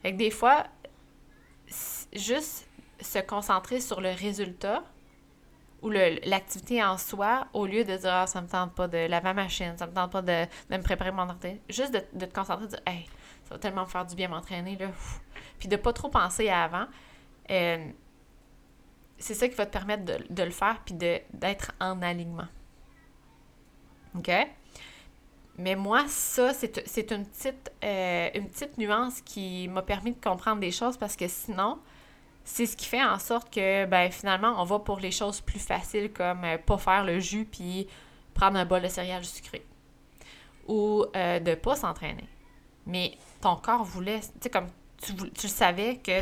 Fait 0.01 0.13
que 0.13 0.17
des 0.17 0.31
fois, 0.31 0.65
juste 2.13 2.67
se 2.99 3.19
concentrer 3.19 3.81
sur 3.81 4.01
le 4.01 4.09
résultat 4.09 4.83
ou 5.81 5.89
l'activité 5.89 6.83
en 6.83 6.97
soi, 6.97 7.47
au 7.53 7.65
lieu 7.65 7.85
de 7.85 7.95
dire 7.95 8.13
ah, 8.13 8.27
ça 8.27 8.41
me 8.41 8.47
tente 8.47 8.73
pas 8.73 8.87
de 8.87 8.97
laver 9.07 9.23
ma 9.25 9.33
machine, 9.33 9.77
ça 9.77 9.87
me 9.87 9.93
tente 9.93 10.11
pas 10.11 10.21
de, 10.21 10.45
me 10.69 10.81
préparer 10.81 11.11
mon 11.11 11.21
entraînement. 11.21 11.61
Juste 11.69 11.93
de, 11.93 12.25
te 12.25 12.33
concentrer, 12.33 12.65
de 12.65 12.71
dire 12.71 12.81
Hey, 12.85 13.05
ça 13.45 13.55
va 13.55 13.59
tellement 13.59 13.81
me 13.81 13.89
faire 13.89 14.05
du 14.05 14.15
bien 14.15 14.27
m'entraîner, 14.27 14.75
là. 14.75 14.87
Puis 15.57 15.69
de 15.69 15.75
pas 15.75 15.93
trop 15.93 16.09
penser 16.09 16.49
à 16.49 16.63
avant. 16.63 16.85
Euh, 17.49 17.91
c'est 19.19 19.33
ça 19.33 19.47
qui 19.47 19.55
va 19.55 19.65
te 19.65 19.71
permettre 19.71 20.03
de, 20.05 20.43
le 20.43 20.51
faire 20.51 20.81
puis 20.85 20.95
d'être 20.95 21.73
en 21.79 22.01
alignement. 22.01 22.47
OK? 24.15 24.31
Mais 25.57 25.75
moi, 25.75 26.05
ça, 26.07 26.53
c'est 26.53 27.11
une 27.11 27.25
petite, 27.25 27.71
euh, 27.83 28.29
une 28.33 28.47
petite 28.47 28.77
nuance 28.77 29.19
qui 29.21 29.67
m'a 29.67 29.81
permis 29.81 30.13
de 30.13 30.19
comprendre 30.21 30.61
des 30.61 30.71
choses 30.71 30.95
parce 30.95 31.17
que 31.17 31.27
sinon, 31.27 31.79
c'est 32.45 32.65
ce 32.65 32.77
qui 32.77 32.85
fait 32.85 33.03
en 33.03 33.19
sorte 33.19 33.53
que, 33.53 33.85
ben, 33.85 34.09
finalement, 34.09 34.55
on 34.57 34.63
va 34.63 34.79
pour 34.79 34.99
les 34.99 35.11
choses 35.11 35.41
plus 35.41 35.59
faciles 35.59 36.13
comme 36.13 36.45
euh, 36.45 36.57
pas 36.57 36.77
faire 36.77 37.03
le 37.03 37.19
jus 37.19 37.43
puis 37.43 37.87
prendre 38.33 38.57
un 38.57 38.65
bol 38.65 38.81
de 38.81 38.87
céréales 38.87 39.25
sucrées 39.25 39.65
ou 40.67 41.05
euh, 41.15 41.39
de 41.41 41.55
pas 41.55 41.75
s'entraîner. 41.75 42.29
Mais 42.87 43.17
ton 43.41 43.57
corps 43.57 43.83
voulait, 43.83 44.21
tu 44.21 44.27
sais, 44.41 44.49
comme 44.49 44.67
tu, 45.01 45.13
tu 45.31 45.47
savais 45.49 45.97
que 45.97 46.21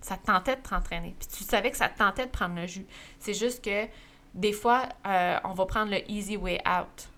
ça 0.00 0.16
te 0.16 0.26
tentait 0.26 0.56
de 0.56 0.62
t'entraîner. 0.62 1.14
Puis 1.18 1.28
tu 1.28 1.44
savais 1.44 1.70
que 1.70 1.76
ça 1.76 1.88
te 1.88 1.98
tentait 1.98 2.26
de 2.26 2.30
prendre 2.30 2.54
le 2.54 2.66
jus. 2.66 2.86
C'est 3.18 3.34
juste 3.34 3.64
que 3.64 3.86
des 4.34 4.52
fois, 4.52 4.88
euh, 5.06 5.38
on 5.44 5.52
va 5.52 5.66
prendre 5.66 5.90
le 5.90 6.10
easy 6.10 6.36
way 6.36 6.60
out. 6.66 7.08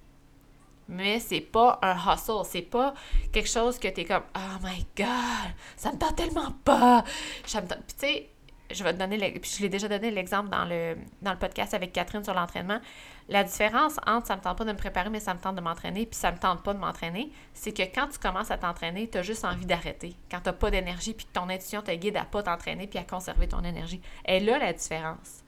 Mais 0.89 1.21
c'est 1.21 1.43
pas 1.43 1.79
un 1.83 1.95
hustle, 1.95 2.45
c'est 2.45 2.63
pas 2.63 2.95
quelque 3.31 3.49
chose 3.49 3.79
que 3.79 3.89
t'es 3.89 4.07
comme 4.07 4.23
Oh 4.35 4.65
my 4.65 4.87
god, 4.97 5.53
ça 5.77 5.93
me 5.93 5.99
tente 5.99 6.17
tellement 6.17 6.53
pas. 6.65 7.05
Puis 7.43 7.53
tu 7.53 7.95
sais, 7.99 8.31
je 8.71 8.85
vais 8.85 8.93
te 8.93 8.99
donner, 8.99 9.19
puis 9.41 9.51
je 9.57 9.63
l'ai 9.63 9.69
déjà 9.69 9.89
donné 9.89 10.11
l'exemple 10.11 10.51
dans 10.51 10.65
le, 10.65 10.97
dans 11.23 11.33
le 11.33 11.39
podcast 11.39 11.75
avec 11.75 11.93
Catherine 11.93 12.23
sur 12.23 12.35
l'entraînement. 12.35 12.81
La 13.29 13.45
différence 13.45 13.99
entre 14.07 14.27
ça 14.27 14.37
me 14.37 14.43
tente 14.43 14.59
pas 14.59 14.65
de 14.65 14.73
me 14.73 14.77
préparer, 14.77 15.11
mais 15.11 15.21
ça 15.21 15.35
me 15.35 15.41
tente 15.41 15.57
de 15.57 15.61
m'entraîner, 15.61 16.07
puis 16.07 16.19
ça 16.19 16.33
me 16.33 16.39
tente 16.39 16.63
pas 16.63 16.75
de 16.75 16.79
m'entraîner, 16.79 17.31
c'est 17.55 17.73
que 17.73 17.83
quand 17.83 18.09
tu 18.09 18.19
commences 18.19 18.51
à 18.51 18.59
t'entraîner, 18.59 19.09
tu 19.09 19.19
as 19.19 19.23
juste 19.23 19.45
envie 19.45 19.67
d'arrêter. 19.67 20.15
Quand 20.31 20.41
tu 20.41 20.53
pas 20.53 20.71
d'énergie, 20.71 21.15
puis 21.15 21.27
que 21.27 21.33
ton 21.33 21.49
intuition 21.49 21.83
te 21.83 21.91
guide 21.91 22.17
à 22.17 22.25
pas 22.25 22.43
t'entraîner, 22.43 22.87
puis 22.87 22.99
à 22.99 23.05
conserver 23.05 23.49
ton 23.49 23.63
énergie. 23.65 24.01
Et 24.27 24.41
là, 24.41 24.59
la 24.59 24.73
différence. 24.73 25.43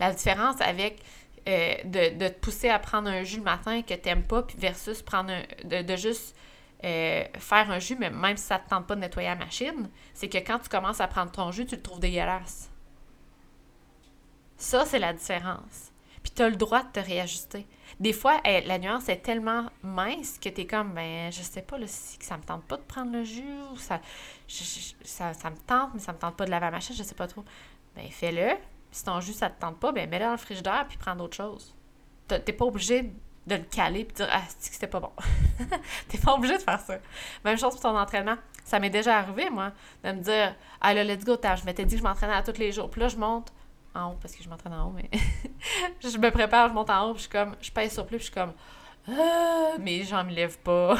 La 0.00 0.12
différence 0.12 0.60
avec 0.60 1.00
euh, 1.46 1.74
de, 1.84 2.28
te 2.28 2.40
pousser 2.40 2.70
à 2.70 2.78
prendre 2.78 3.08
un 3.08 3.22
jus 3.22 3.36
le 3.36 3.42
matin 3.42 3.82
que 3.82 3.92
tu 3.92 4.08
n'aimes 4.08 4.24
pas, 4.24 4.42
puis 4.42 4.56
versus 4.58 5.02
prendre 5.02 5.30
un, 5.30 5.82
de, 5.82 5.96
juste 5.96 6.34
euh, 6.84 7.24
faire 7.38 7.70
un 7.70 7.78
jus, 7.78 7.96
même 7.96 8.36
si 8.36 8.44
ça 8.44 8.58
ne 8.58 8.64
te 8.64 8.68
tente 8.68 8.86
pas 8.86 8.94
de 8.94 9.00
nettoyer 9.00 9.28
la 9.28 9.36
machine, 9.36 9.88
c'est 10.12 10.28
que 10.28 10.38
quand 10.38 10.58
tu 10.58 10.68
commences 10.68 11.00
à 11.00 11.08
prendre 11.08 11.32
ton 11.32 11.50
jus, 11.50 11.64
tu 11.64 11.76
le 11.76 11.82
trouves 11.82 12.00
dégueulasse. 12.00 12.70
Ça, 14.56 14.84
c'est 14.84 14.98
la 14.98 15.12
différence. 15.12 15.92
Puis 16.22 16.32
tu 16.34 16.42
as 16.42 16.48
le 16.48 16.56
droit 16.56 16.82
de 16.82 16.88
te 16.88 17.00
réajuster. 17.00 17.66
Des 18.00 18.12
fois, 18.12 18.40
la 18.44 18.78
nuance 18.78 19.08
est 19.08 19.18
tellement 19.18 19.70
mince 19.82 20.38
que 20.38 20.48
tu 20.48 20.62
es 20.62 20.66
comme, 20.66 20.92
ben, 20.92 21.30
je 21.32 21.42
sais 21.42 21.62
pas 21.62 21.78
là, 21.78 21.86
si 21.86 22.18
ça 22.20 22.36
me 22.36 22.42
tente 22.42 22.64
pas 22.64 22.76
de 22.76 22.82
prendre 22.82 23.12
le 23.12 23.24
jus, 23.24 23.44
ça, 23.76 24.00
ça, 25.04 25.50
me 25.50 25.56
tente, 25.66 25.90
mais 25.94 26.00
ça 26.00 26.12
me 26.12 26.18
tente 26.18 26.36
pas 26.36 26.44
de 26.44 26.50
laver 26.50 26.66
la 26.66 26.70
machine, 26.70 26.94
je 26.94 27.02
sais 27.02 27.14
pas 27.14 27.26
trop. 27.26 27.44
Ben, 27.94 28.08
fais-le, 28.10 28.56
si 28.90 29.04
ton 29.04 29.20
jus, 29.20 29.32
ça 29.32 29.50
te 29.50 29.60
tente 29.60 29.78
pas, 29.78 29.92
ben 29.92 30.08
mets-le 30.08 30.24
dans 30.24 30.32
le 30.32 30.36
frigidaire 30.36 30.86
puis 30.88 30.98
prends 30.98 31.16
d'autres 31.16 31.36
choses. 31.36 31.74
T'es 32.26 32.52
pas 32.52 32.64
obligé 32.64 33.12
de 33.46 33.56
le 33.56 33.62
caler 33.62 34.04
de 34.04 34.12
dire 34.12 34.28
Ah, 34.30 34.42
c'est 34.58 34.68
que 34.68 34.74
c'était 34.74 34.86
pas 34.86 35.00
bon? 35.00 35.12
T'es 36.08 36.18
pas 36.18 36.34
obligé 36.34 36.56
de 36.56 36.62
faire 36.62 36.80
ça. 36.80 36.98
Même 37.44 37.58
chose 37.58 37.72
pour 37.72 37.82
ton 37.82 37.96
entraînement. 37.96 38.36
Ça 38.64 38.78
m'est 38.78 38.90
déjà 38.90 39.18
arrivé, 39.18 39.50
moi, 39.50 39.72
de 40.02 40.12
me 40.12 40.20
dire 40.20 40.54
Ah 40.80 40.94
là, 40.94 41.04
let's 41.04 41.24
go, 41.24 41.36
je 41.42 41.64
m'étais 41.64 41.84
dit 41.84 41.94
que 41.94 42.00
je 42.00 42.06
m'entraînais 42.06 42.34
à 42.34 42.42
tous 42.42 42.58
les 42.58 42.72
jours. 42.72 42.90
Puis 42.90 43.00
là, 43.00 43.08
je 43.08 43.16
monte 43.16 43.52
en 43.94 44.10
haut, 44.10 44.18
parce 44.20 44.34
que 44.34 44.42
je 44.42 44.48
m'entraîne 44.48 44.74
en 44.74 44.88
haut, 44.88 44.94
mais 44.94 45.08
je 46.02 46.18
me 46.18 46.30
prépare, 46.30 46.68
je 46.68 46.74
monte 46.74 46.90
en 46.90 47.08
haut, 47.08 47.14
puis 47.14 47.22
je 47.24 47.28
suis 47.28 47.30
comme, 47.30 47.54
je 47.60 47.70
pèse 47.70 47.92
sur 47.92 48.06
plus, 48.06 48.16
puis 48.16 48.26
je 48.26 48.32
suis 48.32 48.40
comme 48.40 48.52
ah, 49.06 49.76
mais 49.78 50.02
j'en 50.02 50.24
me 50.24 50.32
lève 50.32 50.58
pas. 50.60 50.96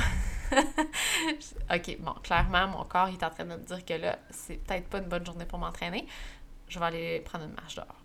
ok, 0.54 1.96
bon, 2.00 2.12
clairement, 2.22 2.68
mon 2.68 2.84
corps 2.84 3.08
il 3.08 3.14
est 3.14 3.24
en 3.24 3.30
train 3.30 3.44
de 3.44 3.54
me 3.54 3.56
dire 3.56 3.84
que 3.84 3.94
là, 3.94 4.18
c'est 4.30 4.56
peut-être 4.56 4.88
pas 4.88 4.98
une 4.98 5.08
bonne 5.08 5.24
journée 5.24 5.46
pour 5.46 5.58
m'entraîner 5.58 6.06
je 6.68 6.78
vais 6.78 6.84
aller 6.86 7.20
prendre 7.20 7.44
une 7.44 7.54
marche 7.54 7.76
dehors. 7.76 8.02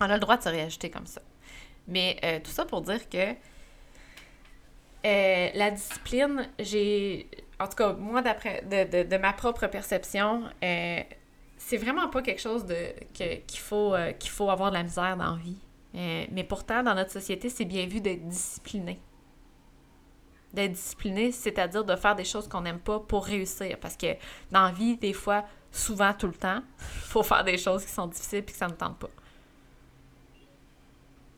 On 0.00 0.04
a 0.04 0.14
le 0.14 0.20
droit 0.20 0.36
de 0.36 0.42
se 0.42 0.48
réajuster 0.48 0.90
comme 0.90 1.06
ça. 1.06 1.20
Mais 1.86 2.18
euh, 2.24 2.40
tout 2.42 2.50
ça 2.50 2.64
pour 2.64 2.80
dire 2.80 3.08
que 3.08 3.34
euh, 5.06 5.50
la 5.54 5.70
discipline, 5.70 6.48
j'ai. 6.58 7.28
En 7.60 7.68
tout 7.68 7.76
cas, 7.76 7.92
moi, 7.92 8.22
d'après 8.22 8.62
de, 8.62 9.16
ma 9.18 9.32
propre 9.32 9.66
perception, 9.66 10.44
euh, 10.62 11.00
c'est 11.58 11.76
vraiment 11.76 12.08
pas 12.08 12.22
quelque 12.22 12.40
chose 12.40 12.64
de 12.64 12.74
qu'il 13.12 13.60
faut, 13.60 13.94
qu'il 14.18 14.30
faut 14.30 14.50
avoir 14.50 14.70
de 14.70 14.76
la 14.76 14.82
misère 14.82 15.16
dans 15.16 15.36
la 15.36 15.42
vie. 15.42 15.58
mais 16.32 16.44
pourtant, 16.44 16.82
dans 16.82 16.94
notre 16.94 17.12
société, 17.12 17.48
c'est 17.48 17.64
bien 17.64 17.86
vu 17.86 18.00
d'être 18.00 18.26
discipliné. 18.26 18.98
D'être 20.52 20.72
discipliné, 20.72 21.32
c'est-à-dire 21.32 21.84
de 21.84 21.96
faire 21.96 22.16
des 22.16 22.24
choses 22.24 22.48
qu'on 22.48 22.62
n'aime 22.62 22.80
pas 22.80 22.98
pour 23.00 23.24
réussir. 23.24 23.76
Parce 23.80 23.96
que 23.96 24.14
dans 24.50 24.64
la 24.64 24.72
vie, 24.72 24.96
des 24.96 25.12
fois, 25.12 25.44
souvent, 25.70 26.12
tout 26.14 26.28
le 26.28 26.34
temps, 26.34 26.62
faut 26.78 27.22
faire 27.22 27.44
des 27.44 27.58
choses 27.58 27.84
qui 27.84 27.92
sont 27.92 28.06
difficiles 28.06 28.38
et 28.38 28.44
que 28.44 28.52
ça 28.52 28.68
ne 28.68 28.74
tente 28.74 28.98
pas. 28.98 29.10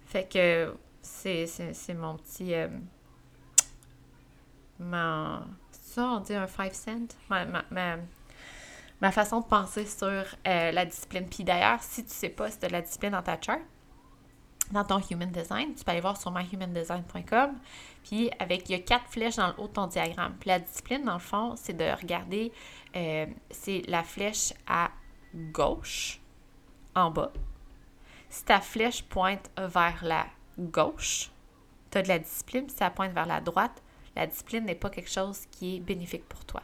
Fait 0.07 0.29
que 0.29 0.75
c'est, 1.03 1.95
mon 1.95 2.17
petit. 2.17 2.55
Euh, 2.55 2.69
ma, 4.79 5.45
ça, 5.71 6.05
on 6.05 6.21
dit 6.21 6.35
un 6.35 6.47
5 6.47 6.75
cent? 6.75 7.17
Ma, 9.01 9.13
façon 9.13 9.41
de 9.41 9.47
penser 9.47 9.85
sur 9.85 10.09
euh, 10.09 10.25
la 10.45 10.85
discipline. 10.87 11.29
Puis 11.29 11.45
d'ailleurs, 11.45 11.83
si 11.83 12.05
tu 12.05 12.13
sais 12.13 12.29
pas 12.29 12.51
si 12.51 12.59
tu 12.59 12.67
de 12.67 12.73
la 12.73 12.83
discipline 12.83 13.13
dans 13.13 13.23
ta 13.23 13.39
chart, 13.41 13.61
dans 14.73 14.85
ton 14.85 14.99
Human 15.11 15.31
Design, 15.31 15.75
tu 15.75 15.85
peux 15.85 15.91
aller 15.91 16.01
voir 16.01 16.21
sur 16.21 16.31
myhumandesign.com. 16.31 17.55
Puis 18.03 18.31
avec, 18.39 18.69
il 18.69 18.73
y 18.73 18.75
a 18.75 18.79
quatre 18.81 19.07
flèches 19.09 19.37
dans 19.37 19.49
le 19.49 19.55
haut 19.59 19.69
de 19.69 19.73
ton 19.73 19.87
diagramme. 19.87 20.35
Puis 20.41 20.49
la 20.49 20.59
discipline, 20.59 21.05
dans 21.05 21.15
le 21.15 21.19
fond, 21.19 21.55
c'est 21.57 21.77
de 21.77 21.85
regarder 21.85 22.53
euh, 22.97 23.27
c'est 23.51 23.83
la 23.87 24.03
flèche 24.03 24.55
à 24.67 24.91
gauche, 25.35 26.21
en 26.95 27.11
bas. 27.11 27.33
Si 28.37 28.45
ta 28.45 28.61
flèche 28.61 29.03
pointe 29.03 29.51
vers 29.57 30.05
la 30.05 30.27
gauche, 30.59 31.31
tu 31.91 31.97
as 31.97 32.03
de 32.03 32.09
la 32.09 32.19
discipline. 32.19 32.69
Si 32.69 32.77
ça 32.77 32.91
pointe 32.91 33.15
vers 33.15 33.25
la 33.25 33.41
droite, 33.41 33.83
la 34.15 34.27
discipline 34.27 34.67
n'est 34.67 34.75
pas 34.75 34.91
quelque 34.91 35.09
chose 35.09 35.47
qui 35.51 35.77
est 35.77 35.81
bénéfique 35.81 36.29
pour 36.29 36.45
toi. 36.45 36.63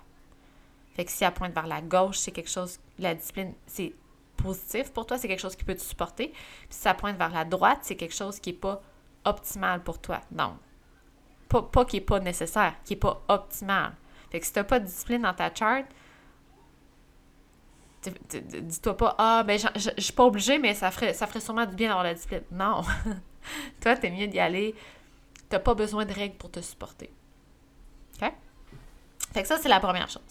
Fait 0.94 1.06
que 1.06 1.10
si 1.10 1.24
elle 1.24 1.32
pointe 1.32 1.54
vers 1.54 1.66
la 1.66 1.80
gauche, 1.80 2.18
c'est 2.18 2.30
quelque 2.30 2.50
chose, 2.50 2.78
la 2.98 3.14
discipline, 3.14 3.54
c'est 3.66 3.94
positif 4.36 4.92
pour 4.92 5.06
toi, 5.06 5.16
c'est 5.16 5.28
quelque 5.28 5.40
chose 5.40 5.56
qui 5.56 5.64
peut 5.64 5.74
te 5.74 5.80
supporter. 5.80 6.28
Puis 6.28 6.66
si 6.68 6.80
ça 6.80 6.92
pointe 6.92 7.16
vers 7.16 7.32
la 7.32 7.46
droite, 7.46 7.78
c'est 7.80 7.96
quelque 7.96 8.14
chose 8.14 8.38
qui 8.38 8.50
n'est 8.50 8.58
pas 8.58 8.82
optimal 9.24 9.82
pour 9.82 9.98
toi. 9.98 10.20
Donc, 10.30 10.56
pas, 11.48 11.62
pas 11.62 11.86
qui 11.86 11.96
n'est 11.96 12.02
pas 12.02 12.20
nécessaire, 12.20 12.74
qui 12.84 12.92
n'est 12.92 13.00
pas 13.00 13.22
optimal. 13.28 13.94
Fait 14.30 14.40
que 14.40 14.44
si 14.44 14.52
tu 14.52 14.58
n'as 14.58 14.64
pas 14.64 14.78
de 14.78 14.84
discipline 14.84 15.22
dans 15.22 15.32
ta 15.32 15.50
chart, 15.54 15.86
dis-toi 18.10 18.96
pas, 18.96 19.14
ah, 19.18 19.44
ben, 19.46 19.58
je 19.58 19.90
suis 20.00 20.12
pas 20.12 20.24
obligée, 20.24 20.58
mais 20.58 20.74
ça 20.74 20.90
ferait, 20.90 21.14
ça 21.14 21.26
ferait 21.26 21.40
sûrement 21.40 21.66
du 21.66 21.76
bien 21.76 21.88
d'avoir 21.88 22.04
la 22.04 22.14
discipline. 22.14 22.42
Non. 22.50 22.82
Toi, 23.80 23.96
t'es 23.96 24.10
mieux 24.10 24.26
d'y 24.26 24.40
aller. 24.40 24.74
T'as 25.48 25.58
pas 25.58 25.74
besoin 25.74 26.04
de 26.04 26.12
règles 26.12 26.36
pour 26.36 26.50
te 26.50 26.60
supporter. 26.60 27.10
OK? 28.20 28.32
Fait 29.32 29.42
que 29.42 29.48
ça, 29.48 29.58
c'est 29.58 29.68
la 29.68 29.80
première 29.80 30.08
chose. 30.08 30.22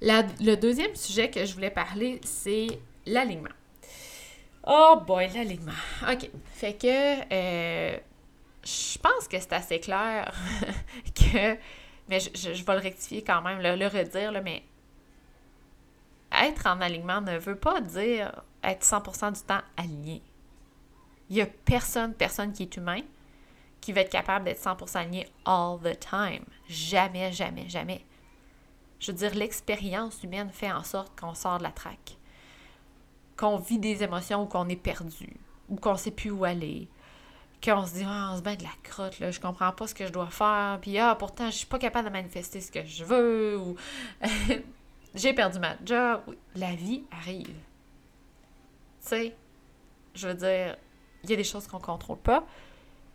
le 0.00 0.54
deuxième 0.56 0.94
sujet 0.94 1.30
que 1.30 1.44
je 1.44 1.54
voulais 1.54 1.70
parler, 1.70 2.20
c'est 2.24 2.66
l'alignement. 3.06 3.50
Oh 4.66 5.00
boy, 5.06 5.28
l'alignement. 5.34 5.72
OK. 6.08 6.30
Fait 6.54 6.74
que 6.74 6.86
euh, 7.32 7.96
je 8.64 8.98
pense 8.98 9.26
que 9.28 9.38
c'est 9.40 9.52
assez 9.52 9.80
clair 9.80 10.32
que. 11.14 11.56
Mais 12.08 12.18
je, 12.20 12.64
vais 12.64 12.74
le 12.74 12.80
rectifier 12.80 13.22
quand 13.22 13.40
même, 13.42 13.60
le 13.60 13.86
redire, 13.86 14.32
là, 14.32 14.40
mais 14.40 14.64
être 16.32 16.66
en 16.66 16.80
alignement 16.80 17.20
ne 17.20 17.38
veut 17.38 17.56
pas 17.56 17.80
dire 17.80 18.42
être 18.62 18.84
100% 18.84 19.32
du 19.34 19.40
temps 19.40 19.60
aligné. 19.76 20.22
Il 21.28 21.36
n'y 21.36 21.42
a 21.42 21.46
personne, 21.46 22.14
personne 22.14 22.52
qui 22.52 22.62
est 22.62 22.76
humain 22.76 23.00
qui 23.80 23.92
va 23.92 24.02
être 24.02 24.10
capable 24.10 24.44
d'être 24.44 24.62
100% 24.62 24.96
aligné 24.96 25.26
all 25.44 25.78
the 25.80 25.98
time. 25.98 26.44
Jamais, 26.68 27.32
jamais, 27.32 27.68
jamais. 27.68 28.04
Je 29.00 29.10
veux 29.10 29.18
dire, 29.18 29.34
l'expérience 29.34 30.22
humaine 30.22 30.50
fait 30.50 30.70
en 30.70 30.84
sorte 30.84 31.18
qu'on 31.18 31.34
sort 31.34 31.58
de 31.58 31.64
la 31.64 31.72
traque, 31.72 32.16
qu'on 33.36 33.56
vit 33.56 33.78
des 33.78 34.04
émotions 34.04 34.44
ou 34.44 34.46
qu'on 34.46 34.68
est 34.68 34.76
perdu, 34.76 35.36
ou 35.68 35.76
qu'on 35.76 35.92
ne 35.92 35.98
sait 35.98 36.12
plus 36.12 36.30
où 36.30 36.44
aller, 36.44 36.88
qu'on 37.62 37.84
se 37.84 37.94
dit 37.94 38.04
ah, 38.06 38.30
on 38.32 38.36
se 38.36 38.42
bat 38.42 38.54
de 38.54 38.62
la 38.62 38.70
crotte 38.84 39.18
là, 39.18 39.32
je 39.32 39.40
comprends 39.40 39.72
pas 39.72 39.88
ce 39.88 39.94
que 39.94 40.06
je 40.06 40.12
dois 40.12 40.28
faire, 40.28 40.78
puis 40.80 40.98
ah 40.98 41.16
pourtant 41.18 41.46
je 41.46 41.56
suis 41.56 41.66
pas 41.66 41.78
capable 41.80 42.08
de 42.08 42.12
manifester 42.12 42.60
ce 42.60 42.70
que 42.70 42.84
je 42.84 43.04
veux 43.04 43.58
ou 43.58 43.76
j'ai 45.14 45.32
perdu 45.32 45.58
ma 45.58 45.76
job. 45.84 46.22
La 46.54 46.74
vie 46.74 47.04
arrive. 47.10 47.48
Tu 49.00 49.08
sais, 49.08 49.36
je 50.14 50.28
veux 50.28 50.34
dire, 50.34 50.76
il 51.24 51.30
y 51.30 51.32
a 51.32 51.36
des 51.36 51.44
choses 51.44 51.66
qu'on 51.66 51.78
ne 51.78 51.82
contrôle 51.82 52.18
pas. 52.18 52.44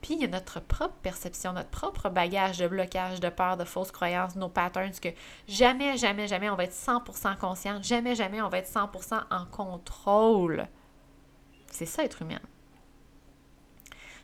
Puis 0.01 0.13
il 0.13 0.21
y 0.21 0.25
a 0.25 0.27
notre 0.27 0.59
propre 0.59 0.95
perception, 1.01 1.53
notre 1.53 1.69
propre 1.69 2.09
bagage 2.09 2.59
de 2.59 2.67
blocage, 2.67 3.19
de 3.19 3.29
peur, 3.29 3.57
de 3.57 3.63
fausses 3.63 3.91
croyances, 3.91 4.35
nos 4.35 4.49
patterns, 4.49 4.91
que 4.91 5.09
jamais, 5.47 5.97
jamais, 5.97 6.27
jamais 6.27 6.49
on 6.49 6.55
va 6.55 6.65
être 6.65 6.75
100% 6.75 7.37
conscient, 7.37 7.81
jamais, 7.81 8.13
jamais 8.13 8.41
on 8.41 8.49
va 8.49 8.59
être 8.59 8.69
100% 8.69 9.23
en 9.31 9.45
contrôle. 9.47 10.67
C'est 11.71 11.87
ça 11.87 12.03
être 12.03 12.21
humain. 12.21 12.39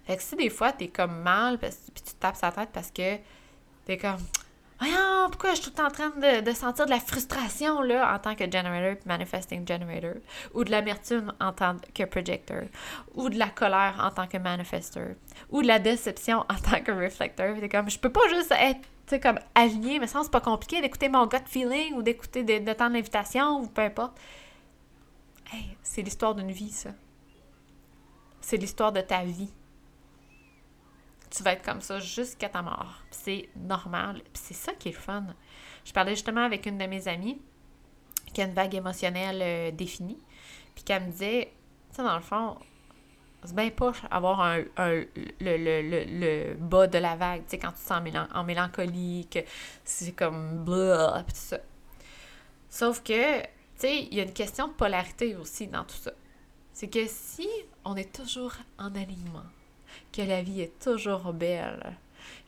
Fait 0.06 0.18
que 0.18 0.24
si 0.24 0.36
des 0.36 0.50
fois 0.50 0.74
t'es 0.74 0.90
comme 0.90 1.22
mal, 1.22 1.58
puis 1.58 1.72
tu 1.96 2.14
tapes 2.20 2.36
sa 2.36 2.52
tête 2.52 2.70
parce 2.72 2.92
que 2.92 3.18
t'es 3.86 3.98
comme 3.98 4.20
Pourquoi 4.80 5.56
je 5.56 5.62
suis 5.62 5.72
tout 5.72 5.82
en 5.82 5.90
train 5.90 6.10
de, 6.10 6.52
sentir 6.54 6.86
de 6.86 6.90
la 6.90 7.00
frustration 7.00 7.82
là, 7.82 8.14
en 8.14 8.20
tant 8.20 8.36
que 8.36 8.44
generator, 8.44 9.02
manifesting 9.06 9.68
generator, 9.68 10.22
ou 10.54 10.64
de 10.64 10.72
l'amertume 10.72 11.34
en 11.40 11.52
tant 11.52 11.78
que 11.94 12.04
projector, 12.04 12.64
ou 13.16 13.30
de 13.30 13.38
la 13.38 13.50
colère 13.50 13.96
en 14.00 14.12
tant 14.12 14.28
que 14.28 14.38
manifester, 14.38 15.16
ou 15.50 15.62
de 15.62 15.68
la 15.68 15.80
déception 15.80 16.40
en 16.42 16.56
tant 16.56 16.82
que 16.82 16.92
reflector. 16.92 17.56
C'est 17.60 17.70
comme, 17.70 17.90
je 17.90 18.00
peux 18.00 18.12
pas 18.12 18.28
juste 18.30 18.52
être 18.52 19.22
comme 19.22 19.40
aligné, 19.56 20.00
mais 20.00 20.08
ça, 20.08 20.22
c'est 20.24 20.32
pas 20.32 20.42
compliqué 20.42 20.82
d'écouter 20.82 21.10
mon 21.10 21.26
gut 21.28 21.38
feeling 21.46 21.94
ou 21.96 22.02
d'écouter 22.02 22.44
de, 22.44 22.60
de 22.60 22.74
temps 22.74 22.90
d'invitation 22.90 23.60
ou 23.62 23.68
peu 23.68 23.82
importe. 23.82 24.18
C'est 25.84 26.02
l'histoire 26.02 26.36
d'une 26.36 26.52
vie, 26.52 26.72
ça. 26.72 26.90
C'est 28.42 28.58
l'histoire 28.58 28.92
de 28.92 29.02
ta 29.02 29.24
vie 29.24 29.52
tu 31.36 31.42
vas 31.42 31.54
être 31.54 31.66
comme 31.66 31.82
ça 31.82 32.00
jusqu'à 32.00 32.50
ta 32.50 32.62
mort. 32.62 33.02
C'est 33.10 33.50
normal. 33.56 34.22
c'est 34.34 34.54
ça 34.54 34.74
qui 34.74 34.90
est 34.90 34.92
le 34.92 34.98
fun. 34.98 35.26
Je 35.84 35.92
parlais 35.92 36.14
justement 36.14 36.46
avec 36.46 36.66
une 36.66 36.78
de 36.78 36.86
mes 36.86 37.08
amies 37.08 37.42
qui 38.34 38.42
a 38.42 38.46
une 38.46 38.54
vague 38.54 38.76
émotionnelle 38.76 39.40
euh, 39.42 39.72
définie. 39.72 40.20
Puis 40.76 40.84
qu'elle 40.84 41.04
me 41.04 41.12
disait, 41.12 41.52
tu 41.90 41.98
sais, 41.98 42.04
dans 42.04 42.16
le 42.16 42.22
fond, 42.22 42.58
c'est 43.44 43.56
bien 43.56 43.70
pas 43.72 43.92
avoir 44.12 44.42
un, 44.42 44.64
le, 44.78 45.06
le, 45.40 46.54
bas 46.54 46.88
de 46.88 46.98
la 47.00 47.16
vague, 47.16 47.44
tu 47.44 47.52
sais, 47.52 47.60
quand 47.60 47.72
tu 47.72 47.80
te 47.80 47.88
sens 47.88 48.02
en 48.34 48.44
mélancolie, 48.44 49.28
que 49.30 49.40
c'est 49.84 50.14
comme 50.14 50.64
blah, 50.64 51.24
pis 51.28 51.34
tout 51.34 51.40
ça. 51.40 51.58
Sauf 52.70 53.04
que, 53.04 53.42
tu 53.42 53.48
sais, 53.76 54.04
il 54.04 54.14
y 54.14 54.20
a 54.20 54.24
une 54.24 54.34
question 54.34 54.68
de 54.68 54.74
polarité 54.74 55.36
aussi 55.36 55.68
dans 55.68 55.84
tout 55.84 55.96
ça. 55.96 56.12
C'est 56.74 56.90
que 56.90 57.06
si 57.08 57.48
on 57.86 57.96
est 57.96 58.12
toujours 58.16 58.54
en 58.80 58.96
alignement, 58.96 59.44
que 60.14 60.22
la 60.22 60.42
vie 60.42 60.62
est 60.62 60.80
toujours 60.80 61.34
belle, 61.34 61.98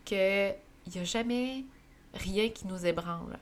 qu'il 0.06 0.56
n'y 0.94 1.02
a 1.02 1.04
jamais 1.04 1.66
rien 2.14 2.50
qui 2.50 2.68
nous 2.68 2.86
ébranle, 2.86 3.38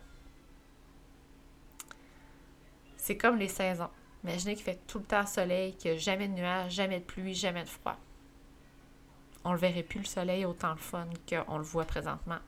c'est 2.97 3.17
comme 3.17 3.37
les 3.37 3.49
saisons. 3.49 3.89
Imaginez 4.23 4.55
qu'il 4.55 4.63
fait 4.63 4.79
tout 4.87 4.99
le 4.99 5.03
temps 5.03 5.25
soleil, 5.25 5.75
qu'il 5.75 5.91
n'y 5.91 5.97
a 5.97 5.99
jamais 5.99 6.29
de 6.29 6.33
nuages, 6.33 6.71
jamais 6.71 6.99
de 6.99 7.03
pluie, 7.03 7.33
jamais 7.33 7.63
de 7.63 7.69
froid. 7.69 7.97
On 9.43 9.49
ne 9.49 9.55
le 9.55 9.59
verrait 9.59 9.83
plus 9.83 9.99
le 9.99 10.05
soleil 10.05 10.45
autant 10.45 10.71
le 10.71 10.77
fun 10.77 11.07
qu'on 11.29 11.57
le 11.57 11.63
voit 11.63 11.83
présentement. 11.83 12.39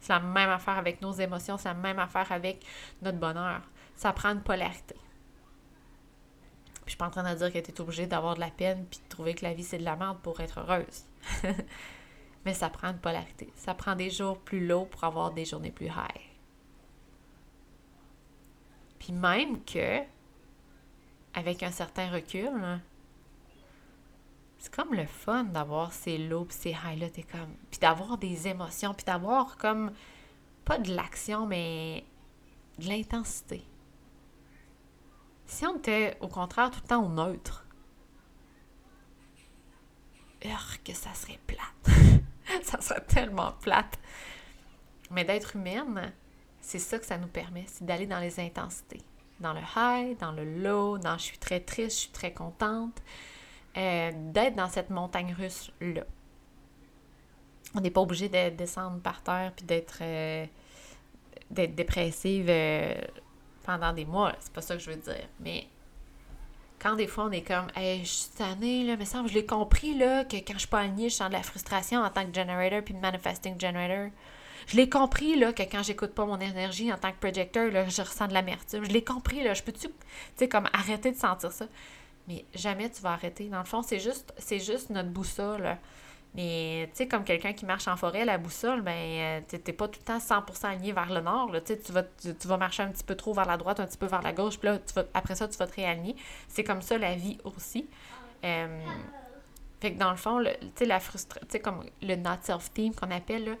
C'est 0.00 0.12
la 0.12 0.18
même 0.18 0.50
affaire 0.50 0.76
avec 0.76 1.00
nos 1.00 1.12
émotions, 1.12 1.56
c'est 1.56 1.68
la 1.68 1.74
même 1.74 2.00
affaire 2.00 2.32
avec 2.32 2.64
notre 3.00 3.18
bonheur. 3.18 3.62
Ça 3.94 4.12
prend 4.12 4.30
une 4.30 4.42
polarité. 4.42 4.96
Puis 6.88 6.92
je 6.92 6.96
suis 6.96 6.98
pas 7.00 7.08
en 7.08 7.22
train 7.22 7.34
de 7.34 7.38
dire 7.38 7.52
que 7.52 7.58
tu 7.58 7.70
es 7.70 7.80
obligé 7.82 8.06
d'avoir 8.06 8.34
de 8.34 8.40
la 8.40 8.50
peine 8.50 8.86
puis 8.86 8.98
de 8.98 9.08
trouver 9.10 9.34
que 9.34 9.44
la 9.44 9.52
vie 9.52 9.62
c'est 9.62 9.76
de 9.76 9.84
la 9.84 9.94
merde 9.94 10.20
pour 10.22 10.40
être 10.40 10.60
heureuse. 10.60 11.04
Mais 12.46 12.54
ça 12.54 12.70
prend 12.70 12.88
une 12.88 12.98
polarité. 12.98 13.52
Ça 13.56 13.74
prend 13.74 13.94
des 13.94 14.08
jours 14.08 14.38
plus 14.38 14.66
low 14.66 14.86
pour 14.86 15.04
avoir 15.04 15.32
des 15.32 15.44
journées 15.44 15.70
plus 15.70 15.88
high. 15.88 16.22
Puis 18.98 19.12
même 19.12 19.62
que, 19.64 20.00
avec 21.34 21.62
un 21.62 21.70
certain 21.70 22.10
recul, 22.10 22.80
c'est 24.58 24.74
comme 24.74 24.94
le 24.94 25.04
fun 25.04 25.44
d'avoir 25.44 25.92
ces 25.92 26.16
lows 26.16 26.46
ces 26.48 26.72
highs-là. 26.72 27.08
comme... 27.30 27.54
Puis 27.70 27.80
d'avoir 27.80 28.16
des 28.16 28.48
émotions, 28.48 28.94
puis 28.94 29.04
d'avoir 29.04 29.58
comme, 29.58 29.92
pas 30.64 30.78
de 30.78 30.90
l'action, 30.94 31.44
mais 31.46 32.02
de 32.78 32.88
l'intensité. 32.88 33.62
Si 35.48 35.66
on 35.66 35.76
était 35.76 36.16
au 36.20 36.28
contraire 36.28 36.70
tout 36.70 36.80
le 36.82 36.88
temps 36.88 37.08
neutre, 37.08 37.64
que 40.84 40.94
ça 40.94 41.12
serait 41.14 41.38
plate. 41.46 42.22
ça 42.62 42.80
serait 42.80 43.04
tellement 43.06 43.52
plate. 43.60 43.98
Mais 45.10 45.24
d'être 45.24 45.56
humaine, 45.56 46.12
c'est 46.60 46.78
ça 46.78 46.98
que 46.98 47.06
ça 47.06 47.18
nous 47.18 47.28
permet, 47.28 47.64
c'est 47.66 47.84
d'aller 47.84 48.06
dans 48.06 48.20
les 48.20 48.40
intensités. 48.40 49.02
Dans 49.40 49.52
le 49.52 49.60
high, 49.76 50.18
dans 50.18 50.32
le 50.32 50.44
low, 50.44 50.98
dans 50.98 51.16
je 51.16 51.24
suis 51.24 51.38
très 51.38 51.60
triste, 51.60 51.96
je 51.96 52.00
suis 52.02 52.10
très 52.10 52.32
contente. 52.32 53.02
Euh, 53.76 54.10
d'être 54.14 54.56
dans 54.56 54.68
cette 54.68 54.90
montagne 54.90 55.34
russe-là. 55.38 56.04
On 57.74 57.80
n'est 57.80 57.90
pas 57.90 58.00
obligé 58.00 58.28
de 58.28 58.50
descendre 58.50 59.00
par 59.00 59.22
terre 59.22 59.52
puis 59.54 59.64
d'être 59.64 59.98
euh, 60.00 60.46
dépressive 61.50 62.46
euh, 62.48 62.94
pendant 63.68 63.92
des 63.92 64.06
mois. 64.06 64.32
C'est 64.40 64.52
pas 64.52 64.62
ça 64.62 64.76
que 64.76 64.82
je 64.82 64.90
veux 64.90 64.96
dire. 64.96 65.28
Mais 65.40 65.66
quand 66.78 66.96
des 66.96 67.06
fois 67.06 67.24
on 67.24 67.30
est 67.32 67.42
comme 67.42 67.66
Hey, 67.76 68.02
je 68.02 68.08
suis 68.08 68.30
tannée, 68.30 68.84
là, 68.84 68.96
mais 68.96 69.04
ça, 69.04 69.22
je 69.26 69.34
l'ai 69.34 69.44
compris 69.44 69.92
là, 69.92 70.24
que 70.24 70.36
quand 70.36 70.54
je 70.54 70.60
suis 70.60 70.68
pas 70.68 70.80
alignée, 70.80 71.10
je 71.10 71.16
sens 71.16 71.28
de 71.28 71.34
la 71.34 71.42
frustration 71.42 72.00
en 72.00 72.08
tant 72.08 72.24
que 72.24 72.34
generator 72.34 72.82
puis 72.82 72.94
manifesting 72.94 73.60
generator. 73.60 74.10
Je 74.68 74.76
l'ai 74.76 74.88
compris 74.88 75.38
là, 75.38 75.52
que 75.52 75.62
quand 75.62 75.82
j'écoute 75.82 76.14
pas 76.14 76.24
mon 76.24 76.40
énergie 76.40 76.90
en 76.90 76.96
tant 76.96 77.12
que 77.12 77.18
projecteur, 77.18 77.70
là, 77.70 77.86
je 77.88 78.00
ressens 78.00 78.28
de 78.28 78.32
l'amertume. 78.32 78.84
Je 78.84 78.90
l'ai 78.90 79.04
compris, 79.04 79.42
là, 79.42 79.52
je 79.52 79.62
peux-tu, 79.62 79.88
tu 79.88 79.94
sais, 80.36 80.48
comme 80.48 80.68
arrêter 80.72 81.12
de 81.12 81.16
sentir 81.18 81.52
ça? 81.52 81.66
Mais 82.26 82.46
jamais 82.54 82.88
tu 82.88 83.02
vas 83.02 83.12
arrêter. 83.12 83.48
Dans 83.48 83.58
le 83.58 83.64
fond, 83.66 83.82
c'est 83.82 84.00
juste, 84.00 84.32
c'est 84.38 84.60
juste 84.60 84.88
notre 84.88 85.10
boussole. 85.10 85.76
Mais, 86.34 86.88
tu 86.92 86.98
sais, 86.98 87.08
comme 87.08 87.24
quelqu'un 87.24 87.52
qui 87.52 87.64
marche 87.64 87.88
en 87.88 87.96
forêt, 87.96 88.24
la 88.24 88.38
boussole, 88.38 88.82
ben, 88.82 88.92
euh, 88.92 89.40
t'es 89.46 89.72
pas 89.72 89.88
tout 89.88 89.98
le 90.00 90.04
temps 90.04 90.18
100% 90.18 90.66
aligné 90.66 90.92
vers 90.92 91.12
le 91.12 91.20
nord, 91.20 91.50
Tu 91.52 91.74
sais, 91.74 91.78
tu 91.78 91.90
vas, 91.90 92.02
tu, 92.02 92.46
vas 92.46 92.56
marcher 92.56 92.82
un 92.82 92.88
petit 92.88 93.04
peu 93.04 93.14
trop 93.14 93.32
vers 93.32 93.46
la 93.46 93.56
droite, 93.56 93.80
un 93.80 93.86
petit 93.86 93.98
peu 93.98 94.06
vers 94.06 94.22
la 94.22 94.32
gauche, 94.32 94.58
puis 94.58 94.68
là, 94.68 94.78
tu 94.78 94.92
vas, 94.94 95.04
après 95.14 95.34
ça, 95.34 95.48
tu 95.48 95.56
vas 95.56 95.66
te 95.66 95.74
réaligner. 95.74 96.16
C'est 96.46 96.64
comme 96.64 96.82
ça 96.82 96.98
la 96.98 97.14
vie 97.14 97.38
aussi. 97.44 97.88
Euh, 98.44 98.84
fait 99.80 99.94
que 99.94 99.98
dans 99.98 100.10
le 100.10 100.16
fond, 100.16 100.42
tu 100.44 100.68
sais, 100.76 100.84
la 100.84 101.00
frustration, 101.00 101.46
tu 101.46 101.52
sais, 101.52 101.60
comme 101.60 101.84
le 102.02 102.16
not 102.16 102.38
self-team 102.42 102.94
qu'on 102.94 103.10
appelle, 103.10 103.44
là, 103.44 103.54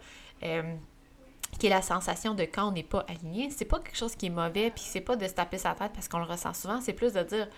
euh, 0.44 0.74
qui 1.58 1.66
est 1.66 1.70
la 1.70 1.82
sensation 1.82 2.34
de 2.34 2.42
quand 2.42 2.68
on 2.68 2.72
n'est 2.72 2.82
pas 2.82 3.04
aligné, 3.08 3.50
c'est 3.50 3.64
pas 3.64 3.78
quelque 3.78 3.96
chose 3.96 4.14
qui 4.14 4.26
est 4.26 4.30
mauvais, 4.30 4.70
puis 4.70 4.84
c'est 4.86 5.00
pas 5.00 5.16
de 5.16 5.26
se 5.26 5.32
taper 5.32 5.58
sa 5.58 5.74
tête 5.74 5.92
parce 5.94 6.08
qu'on 6.08 6.18
le 6.18 6.24
ressent 6.24 6.54
souvent, 6.54 6.80
c'est 6.80 6.92
plus 6.92 7.12
de 7.12 7.22
dire 7.22 7.48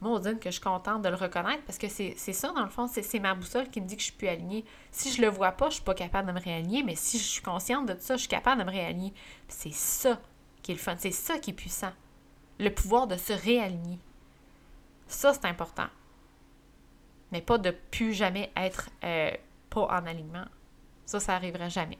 maudine 0.00 0.38
que 0.38 0.50
je 0.50 0.54
suis 0.54 0.60
contente 0.60 1.02
de 1.02 1.08
le 1.08 1.14
reconnaître 1.14 1.62
parce 1.64 1.78
que 1.78 1.88
c'est 1.88 2.14
ça, 2.14 2.52
dans 2.52 2.62
le 2.62 2.68
fond, 2.68 2.86
c'est 2.86 3.18
ma 3.18 3.34
boussole 3.34 3.68
qui 3.70 3.80
me 3.80 3.86
dit 3.86 3.96
que 3.96 4.00
je 4.00 4.06
suis 4.06 4.16
plus 4.16 4.28
alignée. 4.28 4.64
Si 4.90 5.12
je 5.12 5.22
le 5.22 5.28
vois 5.28 5.52
pas, 5.52 5.68
je 5.68 5.74
suis 5.74 5.84
pas 5.84 5.94
capable 5.94 6.28
de 6.28 6.32
me 6.32 6.40
réaligner, 6.40 6.82
mais 6.82 6.96
si 6.96 7.18
je 7.18 7.24
suis 7.24 7.42
consciente 7.42 7.86
de 7.86 7.96
ça, 7.98 8.16
je 8.16 8.20
suis 8.20 8.28
capable 8.28 8.60
de 8.60 8.66
me 8.66 8.70
réaligner. 8.70 9.12
C'est 9.48 9.72
ça 9.72 10.20
qui 10.62 10.72
est 10.72 10.74
le 10.74 10.80
fun, 10.80 10.96
c'est 10.98 11.10
ça 11.10 11.38
qui 11.38 11.50
est 11.50 11.54
puissant. 11.54 11.92
Le 12.58 12.70
pouvoir 12.70 13.06
de 13.06 13.16
se 13.16 13.32
réaligner. 13.32 13.98
Ça, 15.06 15.34
c'est 15.34 15.46
important. 15.46 15.88
Mais 17.32 17.40
pas 17.40 17.58
de 17.58 17.70
plus 17.70 18.12
jamais 18.12 18.52
être 18.56 18.90
euh, 19.02 19.30
pas 19.70 19.86
en 19.86 20.06
alignement. 20.06 20.46
Ça, 21.04 21.20
ça 21.20 21.34
arrivera 21.34 21.68
jamais. 21.68 21.98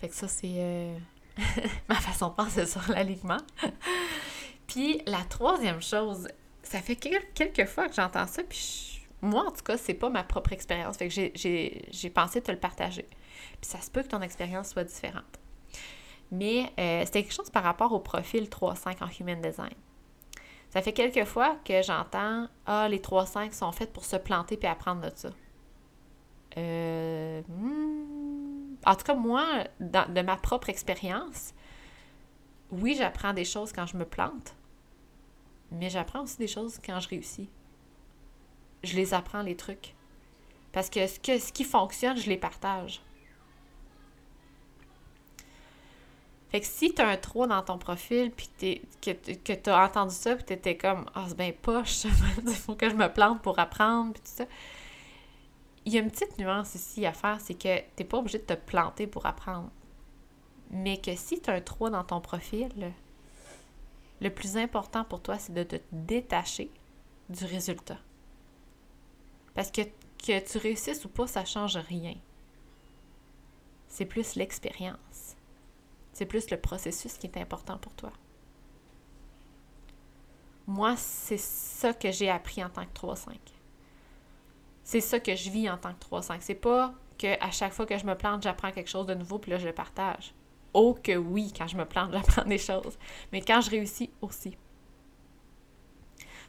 Fait 0.00 0.08
que 0.08 0.14
ça, 0.14 0.28
c'est 0.28 0.54
euh, 0.56 0.98
ma 1.88 1.94
façon 1.94 2.28
de 2.28 2.34
penser 2.34 2.66
sur 2.66 2.82
l'alignement. 2.90 3.40
Puis 4.74 5.00
la 5.06 5.22
troisième 5.22 5.80
chose, 5.80 6.26
ça 6.64 6.80
fait 6.80 6.96
quelques 6.96 7.66
fois 7.66 7.88
que 7.88 7.94
j'entends 7.94 8.26
ça, 8.26 8.42
puis 8.42 9.06
moi, 9.22 9.44
en 9.46 9.52
tout 9.52 9.62
cas, 9.62 9.76
c'est 9.76 9.94
pas 9.94 10.10
ma 10.10 10.24
propre 10.24 10.52
expérience. 10.52 10.96
Fait 10.96 11.06
que 11.06 11.14
j'ai 11.14 12.10
pensé 12.10 12.42
te 12.42 12.50
le 12.50 12.58
partager. 12.58 13.06
Puis 13.60 13.70
ça 13.70 13.80
se 13.80 13.88
peut 13.88 14.02
que 14.02 14.08
ton 14.08 14.20
expérience 14.20 14.70
soit 14.70 14.82
différente. 14.82 15.38
Mais 16.32 16.72
euh, 16.80 17.02
c'était 17.04 17.22
quelque 17.22 17.34
chose 17.34 17.50
par 17.50 17.62
rapport 17.62 17.92
au 17.92 18.00
profil 18.00 18.48
3-5 18.48 19.04
en 19.04 19.08
Human 19.20 19.40
Design. 19.40 19.74
Ça 20.70 20.82
fait 20.82 20.92
quelques 20.92 21.24
fois 21.24 21.56
que 21.64 21.80
j'entends 21.80 22.48
Ah, 22.66 22.88
les 22.88 22.98
3-5 22.98 23.52
sont 23.52 23.70
faits 23.70 23.92
pour 23.92 24.04
se 24.04 24.16
planter 24.16 24.56
puis 24.56 24.66
apprendre 24.66 25.02
de 25.02 25.12
ça. 25.14 25.30
Euh, 26.58 27.42
hmm, 27.46 28.74
en 28.84 28.94
tout 28.96 29.04
cas, 29.04 29.14
moi, 29.14 29.46
de 29.78 30.20
ma 30.20 30.36
propre 30.36 30.68
expérience, 30.68 31.54
oui, 32.72 32.96
j'apprends 32.98 33.32
des 33.32 33.44
choses 33.44 33.72
quand 33.72 33.86
je 33.86 33.96
me 33.96 34.04
plante, 34.04 34.56
mais 35.74 35.90
j'apprends 35.90 36.22
aussi 36.22 36.38
des 36.38 36.46
choses 36.46 36.78
quand 36.84 37.00
je 37.00 37.08
réussis. 37.08 37.48
Je 38.82 38.96
les 38.96 39.14
apprends, 39.14 39.42
les 39.42 39.56
trucs. 39.56 39.94
Parce 40.72 40.90
que 40.90 41.06
ce, 41.06 41.20
que, 41.20 41.38
ce 41.38 41.52
qui 41.52 41.64
fonctionne, 41.64 42.16
je 42.16 42.28
les 42.28 42.36
partage. 42.36 43.00
Fait 46.50 46.60
que 46.60 46.66
si 46.66 46.94
tu 46.94 47.02
as 47.02 47.08
un 47.08 47.16
trou 47.16 47.46
dans 47.46 47.62
ton 47.62 47.78
profil, 47.78 48.30
puis 48.30 48.48
que, 49.00 49.12
que 49.12 49.52
tu 49.52 49.70
as 49.70 49.84
entendu 49.84 50.14
ça, 50.14 50.36
puis 50.36 50.44
tu 50.44 50.52
étais 50.52 50.76
comme 50.76 51.04
Ah, 51.14 51.24
c'est 51.26 51.36
bien 51.36 51.52
poche, 51.60 52.04
il 52.46 52.54
faut 52.54 52.74
que 52.74 52.88
je 52.88 52.94
me 52.94 53.12
plante 53.12 53.42
pour 53.42 53.58
apprendre, 53.58 54.12
puis 54.12 54.22
tout 54.22 54.36
ça. 54.36 54.44
Il 55.84 55.92
y 55.92 55.98
a 55.98 56.00
une 56.00 56.10
petite 56.10 56.38
nuance 56.38 56.74
ici 56.76 57.04
à 57.06 57.12
faire, 57.12 57.38
c'est 57.40 57.54
que 57.54 57.78
tu 57.78 57.84
n'es 57.98 58.04
pas 58.04 58.18
obligé 58.18 58.38
de 58.38 58.44
te 58.44 58.54
planter 58.54 59.06
pour 59.06 59.26
apprendre. 59.26 59.70
Mais 60.70 60.98
que 60.98 61.14
si 61.16 61.40
tu 61.40 61.50
as 61.50 61.54
un 61.54 61.60
3 61.60 61.90
dans 61.90 62.04
ton 62.04 62.20
profil, 62.20 62.92
le 64.20 64.30
plus 64.30 64.56
important 64.56 65.04
pour 65.04 65.20
toi, 65.20 65.38
c'est 65.38 65.52
de 65.52 65.62
te 65.62 65.76
détacher 65.92 66.70
du 67.28 67.44
résultat. 67.44 67.98
Parce 69.54 69.70
que 69.70 69.82
que 70.24 70.40
tu 70.40 70.58
réussisses 70.58 71.04
ou 71.04 71.08
pas, 71.08 71.26
ça 71.26 71.42
ne 71.42 71.46
change 71.46 71.76
rien. 71.76 72.14
C'est 73.88 74.06
plus 74.06 74.36
l'expérience. 74.36 75.36
C'est 76.12 76.26
plus 76.26 76.50
le 76.50 76.58
processus 76.58 77.14
qui 77.14 77.26
est 77.26 77.36
important 77.36 77.76
pour 77.78 77.92
toi. 77.94 78.12
Moi, 80.66 80.96
c'est 80.96 81.38
ça 81.38 81.92
que 81.92 82.10
j'ai 82.10 82.30
appris 82.30 82.64
en 82.64 82.70
tant 82.70 82.86
que 82.86 82.92
3-5. 82.98 83.36
C'est 84.82 85.00
ça 85.00 85.20
que 85.20 85.34
je 85.34 85.50
vis 85.50 85.68
en 85.68 85.76
tant 85.76 85.92
que 85.92 86.04
3-5. 86.04 86.38
C'est 86.40 86.54
pas 86.54 86.94
que 87.18 87.38
à 87.42 87.50
chaque 87.50 87.72
fois 87.72 87.84
que 87.84 87.98
je 87.98 88.06
me 88.06 88.16
plante, 88.16 88.42
j'apprends 88.42 88.72
quelque 88.72 88.90
chose 88.90 89.06
de 89.06 89.14
nouveau, 89.14 89.38
puis 89.38 89.50
là, 89.50 89.58
je 89.58 89.66
le 89.66 89.74
partage. 89.74 90.34
Oh 90.74 90.94
que 91.02 91.16
oui, 91.16 91.52
quand 91.56 91.66
je 91.66 91.76
me 91.76 91.84
plante, 91.84 92.12
j'apprends 92.12 92.44
des 92.44 92.58
choses. 92.58 92.98
Mais 93.32 93.40
quand 93.40 93.60
je 93.60 93.70
réussis 93.70 94.10
aussi. 94.20 94.56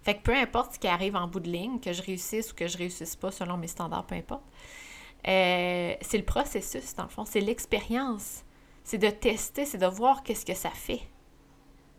Fait 0.03 0.15
que 0.15 0.21
peu 0.21 0.35
importe 0.35 0.73
ce 0.73 0.79
qui 0.79 0.87
arrive 0.87 1.15
en 1.15 1.27
bout 1.27 1.39
de 1.39 1.49
ligne, 1.49 1.79
que 1.79 1.93
je 1.93 2.01
réussisse 2.01 2.51
ou 2.51 2.55
que 2.55 2.67
je 2.67 2.77
réussisse 2.77 3.15
pas 3.15 3.31
selon 3.31 3.57
mes 3.57 3.67
standards, 3.67 4.05
peu 4.05 4.15
importe, 4.15 4.43
euh, 5.27 5.95
c'est 6.01 6.17
le 6.17 6.25
processus, 6.25 6.93
dans 6.95 7.03
le 7.03 7.09
fond. 7.09 7.25
C'est 7.25 7.39
l'expérience. 7.39 8.43
C'est 8.83 8.99
de 8.99 9.09
tester, 9.09 9.65
c'est 9.65 9.79
de 9.79 9.87
voir 9.87 10.21
qu'est-ce 10.21 10.45
que 10.45 10.53
ça 10.53 10.69
fait 10.69 11.01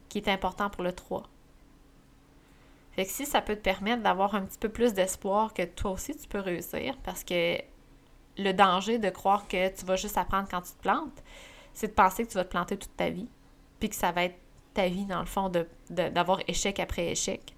qui 0.08 0.18
est 0.18 0.28
important 0.28 0.70
pour 0.70 0.84
le 0.84 0.92
3. 0.92 1.24
Fait 2.92 3.04
que 3.04 3.10
si 3.10 3.26
ça 3.26 3.42
peut 3.42 3.56
te 3.56 3.60
permettre 3.60 4.02
d'avoir 4.02 4.34
un 4.34 4.42
petit 4.42 4.58
peu 4.58 4.68
plus 4.68 4.94
d'espoir 4.94 5.52
que 5.52 5.62
toi 5.62 5.90
aussi 5.90 6.16
tu 6.16 6.28
peux 6.28 6.38
réussir, 6.38 6.96
parce 7.02 7.24
que 7.24 7.58
le 8.38 8.52
danger 8.52 8.98
de 8.98 9.10
croire 9.10 9.48
que 9.48 9.68
tu 9.68 9.84
vas 9.84 9.96
juste 9.96 10.16
apprendre 10.16 10.48
quand 10.50 10.62
tu 10.62 10.72
te 10.72 10.80
plantes, 10.80 11.22
c'est 11.76 11.88
de 11.88 11.92
penser 11.92 12.24
que 12.24 12.30
tu 12.30 12.38
vas 12.38 12.44
te 12.44 12.50
planter 12.50 12.78
toute 12.78 12.96
ta 12.96 13.10
vie, 13.10 13.28
puis 13.78 13.90
que 13.90 13.94
ça 13.94 14.10
va 14.10 14.24
être 14.24 14.38
ta 14.72 14.88
vie, 14.88 15.04
dans 15.04 15.20
le 15.20 15.26
fond, 15.26 15.52
d'avoir 15.90 16.40
échec 16.48 16.80
après 16.80 17.08
échec. 17.08 17.54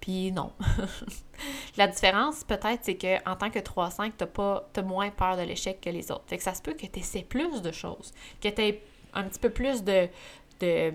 Puis 0.00 0.30
non. 0.30 0.52
la 1.76 1.88
différence, 1.88 2.44
peut-être, 2.44 2.78
c'est 2.82 2.96
qu'en 2.96 3.34
tant 3.34 3.50
que 3.50 3.58
3-5, 3.58 4.12
tu 4.16 4.80
as, 4.80 4.82
moins 4.84 5.10
peur 5.10 5.36
de 5.36 5.42
l'échec 5.42 5.80
que 5.80 5.90
les 5.90 6.12
autres. 6.12 6.24
Fait 6.28 6.36
que 6.36 6.44
ça 6.44 6.54
se 6.54 6.62
peut 6.62 6.74
que 6.74 6.86
tu 6.86 7.00
essaies 7.00 7.24
plus 7.24 7.60
de 7.60 7.72
choses, 7.72 8.12
que 8.40 8.48
tu 8.48 8.62
aies 8.62 8.82
un 9.14 9.24
petit 9.24 9.40
peu 9.40 9.50
plus 9.50 9.82
de, 9.82 10.08
de, 10.60 10.92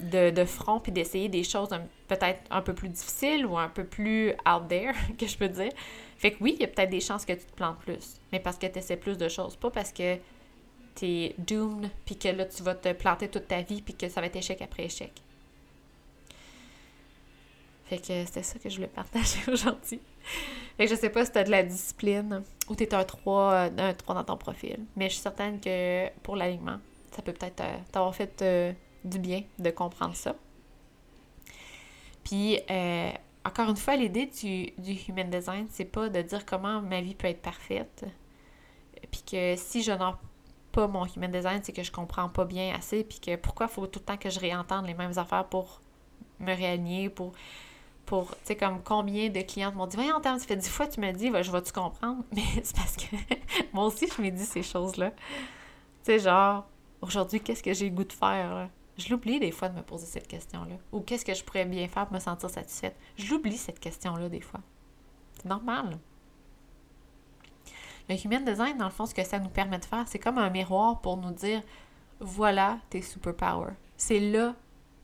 de, 0.00 0.30
de 0.30 0.44
front 0.46 0.80
puis 0.80 0.90
d'essayer 0.90 1.28
des 1.28 1.44
choses 1.44 1.68
peut-être 2.08 2.40
un 2.50 2.62
peu 2.62 2.74
plus 2.74 2.88
difficiles 2.88 3.44
ou 3.44 3.58
un 3.58 3.68
peu 3.68 3.84
plus 3.84 4.30
out 4.48 4.68
there, 4.70 4.94
que 5.18 5.26
je 5.26 5.36
peux 5.36 5.48
dire. 5.48 5.72
Fait 6.16 6.32
que 6.32 6.42
oui, 6.42 6.54
il 6.56 6.62
y 6.62 6.64
a 6.64 6.68
peut-être 6.68 6.90
des 6.90 7.00
chances 7.00 7.26
que 7.26 7.34
tu 7.34 7.44
te 7.44 7.52
plantes 7.52 7.78
plus, 7.80 8.18
mais 8.32 8.40
parce 8.40 8.56
que 8.56 8.66
tu 8.66 8.78
essaies 8.78 8.96
plus 8.96 9.18
de 9.18 9.28
choses, 9.28 9.56
pas 9.56 9.70
parce 9.70 9.92
que 9.92 10.16
tu 10.94 11.06
es 11.06 11.34
doomed 11.38 11.90
puis 12.04 12.16
que 12.16 12.28
là, 12.28 12.44
tu 12.46 12.62
vas 12.62 12.74
te 12.74 12.92
planter 12.92 13.28
toute 13.28 13.48
ta 13.48 13.62
vie 13.62 13.82
puis 13.82 13.94
que 13.94 14.08
ça 14.08 14.20
va 14.20 14.26
être 14.26 14.36
échec 14.36 14.60
après 14.62 14.84
échec. 14.84 15.12
Fait 17.84 17.98
que 17.98 18.24
c'était 18.24 18.42
ça 18.42 18.58
que 18.58 18.68
je 18.68 18.76
voulais 18.76 18.88
partager 18.88 19.38
aujourd'hui. 19.52 20.00
Fait 20.76 20.86
que 20.86 20.90
je 20.90 20.94
sais 20.98 21.10
pas 21.10 21.24
si 21.24 21.32
tu 21.32 21.38
as 21.38 21.44
de 21.44 21.50
la 21.50 21.62
discipline 21.62 22.42
ou 22.68 22.74
tu 22.74 22.84
es 22.84 22.94
un 22.94 23.04
3, 23.04 23.70
un 23.76 23.94
3 23.94 24.14
dans 24.14 24.24
ton 24.24 24.36
profil, 24.36 24.84
mais 24.96 25.08
je 25.08 25.14
suis 25.14 25.22
certaine 25.22 25.60
que 25.60 26.08
pour 26.22 26.36
l'alignement, 26.36 26.78
ça 27.14 27.22
peut 27.22 27.32
peut-être 27.32 27.60
euh, 27.60 27.76
t'avoir 27.90 28.14
fait 28.14 28.40
euh, 28.42 28.72
du 29.04 29.18
bien 29.18 29.42
de 29.58 29.70
comprendre 29.70 30.16
ça. 30.16 30.34
Puis, 32.24 32.58
euh, 32.70 33.10
encore 33.44 33.68
une 33.68 33.76
fois, 33.76 33.96
l'idée 33.96 34.26
du, 34.26 34.70
du, 34.78 34.92
human 35.08 35.28
design, 35.28 35.66
c'est 35.70 35.84
pas 35.84 36.08
de 36.08 36.22
dire 36.22 36.46
comment 36.46 36.80
ma 36.80 37.00
vie 37.00 37.14
peut 37.14 37.26
être 37.26 37.42
parfaite. 37.42 38.04
Puis 39.10 39.22
que 39.30 39.54
si 39.56 39.82
je 39.82 39.92
n'ai 39.92 39.98
pas 40.72 40.88
mon 40.88 41.06
human 41.06 41.30
design, 41.30 41.60
c'est 41.62 41.72
que 41.72 41.82
je 41.82 41.92
comprends 41.92 42.28
pas 42.28 42.44
bien 42.44 42.74
assez. 42.74 43.04
Puis 43.04 43.20
que 43.20 43.36
pourquoi 43.36 43.68
faut 43.68 43.86
tout 43.86 44.00
le 44.00 44.04
temps 44.04 44.16
que 44.16 44.30
je 44.30 44.40
réentende 44.40 44.86
les 44.86 44.94
mêmes 44.94 45.16
affaires 45.16 45.46
pour 45.46 45.80
me 46.40 46.54
réaligner, 46.54 47.08
pour. 47.08 47.32
Pour, 48.04 48.30
tu 48.30 48.38
sais, 48.42 48.56
comme 48.56 48.82
combien 48.82 49.28
de 49.30 49.40
clientes 49.42 49.76
m'ont 49.76 49.86
dit, 49.86 49.96
voyons, 49.96 50.20
ça 50.20 50.36
fait 50.40 50.56
dix 50.56 50.68
fois 50.68 50.88
que 50.88 50.94
tu 50.94 51.00
me 51.00 51.12
dis, 51.12 51.28
je 51.28 51.52
vais-tu 51.52 51.72
comprendre? 51.72 52.24
Mais 52.32 52.42
c'est 52.64 52.74
parce 52.74 52.96
que 52.96 53.14
moi 53.72 53.86
aussi, 53.86 54.08
je 54.08 54.20
me 54.20 54.28
dis 54.28 54.44
ces 54.44 54.64
choses-là. 54.64 55.12
Tu 55.12 55.16
sais, 56.02 56.18
genre, 56.18 56.66
aujourd'hui, 57.00 57.40
qu'est-ce 57.40 57.62
que 57.62 57.72
j'ai 57.72 57.88
le 57.88 57.94
goût 57.94 58.04
de 58.04 58.12
faire? 58.12 58.68
Je 58.98 59.08
l'oublie 59.08 59.38
des 59.38 59.52
fois 59.52 59.68
de 59.68 59.76
me 59.76 59.82
poser 59.82 60.06
cette 60.06 60.26
question-là. 60.26 60.74
Ou 60.90 61.00
qu'est-ce 61.00 61.24
que 61.24 61.32
je 61.32 61.44
pourrais 61.44 61.64
bien 61.64 61.86
faire 61.86 62.06
pour 62.06 62.14
me 62.14 62.20
sentir 62.20 62.50
satisfaite? 62.50 62.96
Je 63.16 63.32
l'oublie 63.32 63.56
cette 63.56 63.78
question-là 63.78 64.28
des 64.28 64.40
fois. 64.40 64.60
C'est 65.36 65.46
normal. 65.48 65.98
Le 68.08 68.16
human 68.16 68.44
design, 68.44 68.76
dans 68.78 68.86
le 68.86 68.90
fond, 68.90 69.06
ce 69.06 69.14
que 69.14 69.24
ça 69.24 69.38
nous 69.38 69.48
permet 69.48 69.78
de 69.78 69.84
faire, 69.84 70.04
c'est 70.06 70.18
comme 70.18 70.38
un 70.38 70.50
miroir 70.50 71.00
pour 71.00 71.16
nous 71.16 71.30
dire 71.32 71.62
voilà 72.20 72.78
tes 72.90 73.02
superpowers. 73.02 73.74
C'est 73.96 74.20
là, 74.20 74.54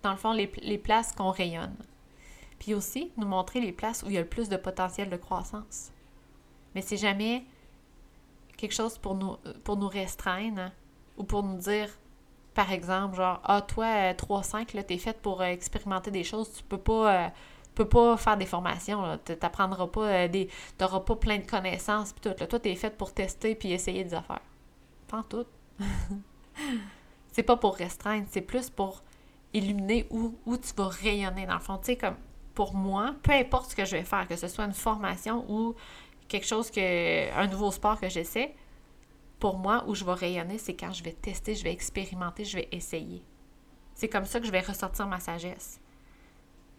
dans 0.02 0.12
le 0.12 0.16
fond, 0.16 0.32
les, 0.32 0.78
places 0.78 1.12
qu'on 1.12 1.30
rayonne. 1.30 1.76
Puis 2.58 2.74
aussi, 2.74 3.12
nous 3.16 3.26
montrer 3.26 3.60
les 3.60 3.72
places 3.72 4.02
où 4.02 4.06
il 4.06 4.14
y 4.14 4.18
a 4.18 4.20
le 4.20 4.26
plus 4.26 4.48
de 4.48 4.56
potentiel 4.56 5.10
de 5.10 5.16
croissance. 5.16 5.92
Mais 6.74 6.82
c'est 6.82 6.96
jamais 6.96 7.44
quelque 8.56 8.74
chose 8.74 8.98
pour 8.98 9.14
nous, 9.14 9.36
pour 9.64 9.76
nous 9.76 9.88
restreindre 9.88 10.70
ou 11.16 11.24
pour 11.24 11.42
nous 11.42 11.58
dire, 11.58 11.88
par 12.54 12.72
exemple, 12.72 13.16
genre, 13.16 13.40
ah, 13.44 13.62
toi, 13.62 14.12
3-5, 14.12 14.74
là, 14.74 14.82
t'es 14.82 14.98
faite 14.98 15.20
pour 15.22 15.40
euh, 15.40 15.46
expérimenter 15.46 16.10
des 16.10 16.24
choses, 16.24 16.52
tu 16.52 16.62
peux 16.64 16.78
pas. 16.78 17.14
Euh, 17.14 17.28
peux 17.78 17.88
pas 17.88 18.16
faire 18.16 18.36
des 18.36 18.46
formations, 18.46 19.18
tu 19.24 19.32
n'apprendras 19.40 19.86
pas 19.86 20.06
euh, 20.06 20.28
des. 20.28 20.48
n'auras 20.80 21.00
pas 21.00 21.16
plein 21.16 21.38
de 21.38 21.46
connaissances 21.46 22.12
puis 22.12 22.20
tout. 22.20 22.36
Là. 22.38 22.46
Toi, 22.46 22.58
faite 22.76 22.96
pour 22.96 23.12
tester 23.12 23.54
puis 23.54 23.72
essayer 23.72 24.04
des 24.04 24.14
affaires. 24.14 24.42
Pas 25.06 25.24
tout. 25.28 25.46
c'est 27.32 27.44
pas 27.44 27.56
pour 27.56 27.76
restreindre, 27.76 28.26
c'est 28.30 28.42
plus 28.42 28.68
pour 28.68 29.02
illuminer 29.54 30.06
où, 30.10 30.36
où 30.44 30.56
tu 30.56 30.74
vas 30.76 30.88
rayonner 30.88 31.46
dans 31.46 31.54
le 31.54 31.60
fond. 31.60 31.78
Tu 31.78 31.86
sais, 31.86 31.96
comme 31.96 32.16
pour 32.54 32.74
moi, 32.74 33.14
peu 33.22 33.32
importe 33.32 33.70
ce 33.70 33.76
que 33.76 33.84
je 33.84 33.96
vais 33.96 34.02
faire, 34.02 34.26
que 34.26 34.36
ce 34.36 34.48
soit 34.48 34.64
une 34.64 34.74
formation 34.74 35.44
ou 35.48 35.74
quelque 36.26 36.46
chose 36.46 36.70
que. 36.70 37.32
un 37.32 37.46
nouveau 37.46 37.70
sport 37.70 38.00
que 38.00 38.08
j'essaie, 38.08 38.54
pour 39.38 39.56
moi, 39.56 39.84
où 39.86 39.94
je 39.94 40.04
vais 40.04 40.14
rayonner, 40.14 40.58
c'est 40.58 40.74
quand 40.74 40.92
je 40.92 41.04
vais 41.04 41.12
tester, 41.12 41.54
je 41.54 41.62
vais 41.62 41.72
expérimenter, 41.72 42.44
je 42.44 42.56
vais 42.56 42.68
essayer. 42.72 43.22
C'est 43.94 44.08
comme 44.08 44.24
ça 44.24 44.40
que 44.40 44.46
je 44.46 44.52
vais 44.52 44.60
ressortir 44.60 45.06
ma 45.06 45.20
sagesse. 45.20 45.80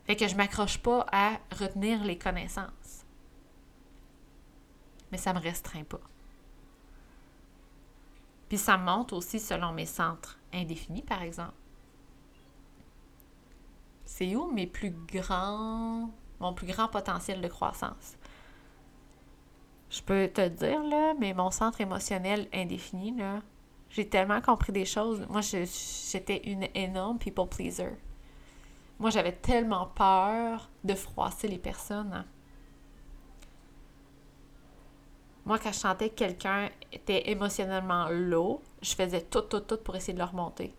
Fait 0.09 0.15
que 0.15 0.27
je 0.27 0.35
m'accroche 0.35 0.79
pas 0.79 1.05
à 1.11 1.37
retenir 1.55 2.03
les 2.03 2.17
connaissances. 2.17 3.05
Mais 5.11 5.19
ça 5.19 5.35
me 5.35 5.39
restreint 5.39 5.83
pas. 5.83 5.99
Puis 8.47 8.57
ça 8.57 8.75
monte 8.75 9.13
aussi 9.13 9.39
selon 9.39 9.71
mes 9.71 9.85
centres 9.85 10.39
indéfinis, 10.51 11.03
par 11.03 11.21
exemple. 11.21 11.53
C'est 14.03 14.35
où 14.35 14.51
mes 14.51 14.65
plus 14.65 14.89
grands, 14.89 16.09
mon 16.39 16.55
plus 16.55 16.65
grand 16.65 16.87
potentiel 16.87 17.39
de 17.39 17.47
croissance? 17.47 18.17
je 19.91 20.01
peux 20.01 20.27
te 20.27 20.47
dire, 20.47 20.81
là, 20.85 21.13
mais 21.19 21.35
mon 21.35 21.51
centre 21.51 21.81
émotionnel 21.81 22.47
indéfini, 22.51 23.15
là, 23.15 23.43
j'ai 23.91 24.09
tellement 24.09 24.41
compris 24.41 24.71
des 24.71 24.85
choses. 24.85 25.27
Moi, 25.29 25.41
j'étais 25.41 26.41
une 26.49 26.67
énorme 26.73 27.19
people 27.19 27.47
pleaser. 27.47 27.91
Moi, 28.99 29.09
j'avais 29.09 29.31
tellement 29.31 29.87
peur 29.87 30.69
de 30.83 30.93
froisser 30.93 31.47
les 31.47 31.57
personnes. 31.57 32.13
Hein. 32.13 32.25
Moi, 35.45 35.57
quand 35.57 35.71
je 35.71 35.79
sentais 35.79 36.09
que 36.09 36.15
quelqu'un 36.15 36.69
était 36.91 37.31
émotionnellement 37.31 38.09
low, 38.09 38.61
je 38.81 38.93
faisais 38.93 39.21
tout, 39.21 39.41
tout, 39.41 39.61
tout 39.61 39.77
pour 39.77 39.95
essayer 39.95 40.13
de 40.13 40.19
le 40.19 40.25
remonter. 40.25 40.75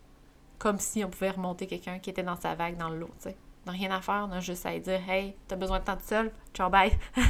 Comme 0.59 0.79
si 0.79 1.03
on 1.03 1.09
pouvait 1.09 1.31
remonter 1.31 1.65
quelqu'un 1.65 1.99
qui 1.99 2.11
était 2.11 2.23
dans 2.23 2.39
sa 2.39 2.53
vague 2.53 2.77
dans 2.77 2.89
l'eau, 2.89 3.09
tu 3.17 3.29
sais. 3.29 3.37
rien 3.65 3.91
à 3.91 4.01
faire, 4.01 4.27
on 4.29 4.31
a 4.31 4.39
juste 4.39 4.65
à 4.65 4.77
dire 4.77 5.09
Hey, 5.09 5.35
t'as 5.47 5.55
besoin 5.55 5.79
de 5.79 5.83
temps 5.83 5.95
de 5.95 6.01
seul, 6.01 6.31
ciao, 6.53 6.69
bye. 6.69 6.97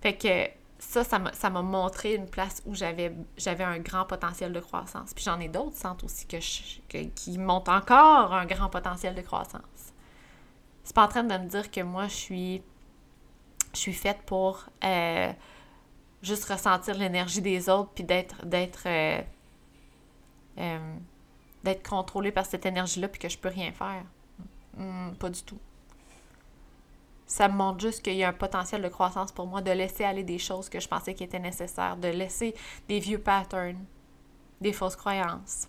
Fait 0.00 0.16
que 0.16 0.57
ça, 0.88 1.04
ça 1.04 1.50
m'a 1.50 1.62
montré 1.62 2.14
une 2.14 2.28
place 2.30 2.62
où 2.64 2.74
j'avais 2.74 3.12
un 3.64 3.78
grand 3.78 4.06
potentiel 4.06 4.54
de 4.54 4.60
croissance. 4.60 5.12
Puis 5.12 5.22
j'en 5.22 5.38
ai 5.38 5.48
d'autres 5.48 5.76
centres 5.76 6.06
aussi 6.06 6.26
que, 6.26 6.38
qui 7.14 7.36
montent 7.36 7.68
encore 7.68 8.32
un 8.32 8.46
grand 8.46 8.70
potentiel 8.70 9.14
de 9.14 9.20
croissance. 9.20 9.92
C'est 10.84 10.94
pas 10.94 11.04
en 11.04 11.08
train 11.08 11.24
de 11.24 11.36
me 11.36 11.46
dire 11.46 11.70
que 11.70 11.82
moi, 11.82 12.08
je 12.08 12.14
suis, 12.14 12.62
je 13.74 13.78
suis 13.78 13.92
faite 13.92 14.22
pour 14.24 14.64
euh, 14.82 15.30
juste 16.22 16.46
ressentir 16.50 16.96
l'énergie 16.96 17.42
des 17.42 17.68
autres 17.68 17.90
puis 17.94 18.04
d'être 18.04 18.46
d'être 18.46 18.84
euh, 18.86 19.20
euh, 20.56 20.96
d'être 21.64 21.86
contrôlée 21.86 22.32
par 22.32 22.46
cette 22.46 22.64
énergie-là 22.64 23.08
puis 23.08 23.20
que 23.20 23.28
je 23.28 23.36
peux 23.36 23.50
rien 23.50 23.72
faire. 23.72 24.04
Hmm, 24.74 25.12
pas 25.18 25.28
du 25.28 25.42
tout 25.42 25.58
ça 27.28 27.46
me 27.46 27.54
montre 27.54 27.80
juste 27.80 28.02
qu'il 28.02 28.14
y 28.14 28.24
a 28.24 28.30
un 28.30 28.32
potentiel 28.32 28.82
de 28.82 28.88
croissance 28.88 29.30
pour 29.32 29.46
moi, 29.46 29.60
de 29.60 29.70
laisser 29.70 30.02
aller 30.02 30.24
des 30.24 30.38
choses 30.38 30.70
que 30.70 30.80
je 30.80 30.88
pensais 30.88 31.14
qui 31.14 31.22
étaient 31.22 31.38
nécessaires, 31.38 31.96
de 31.98 32.08
laisser 32.08 32.54
des 32.88 32.98
vieux 32.98 33.20
patterns, 33.20 33.84
des 34.62 34.72
fausses 34.72 34.96
croyances. 34.96 35.68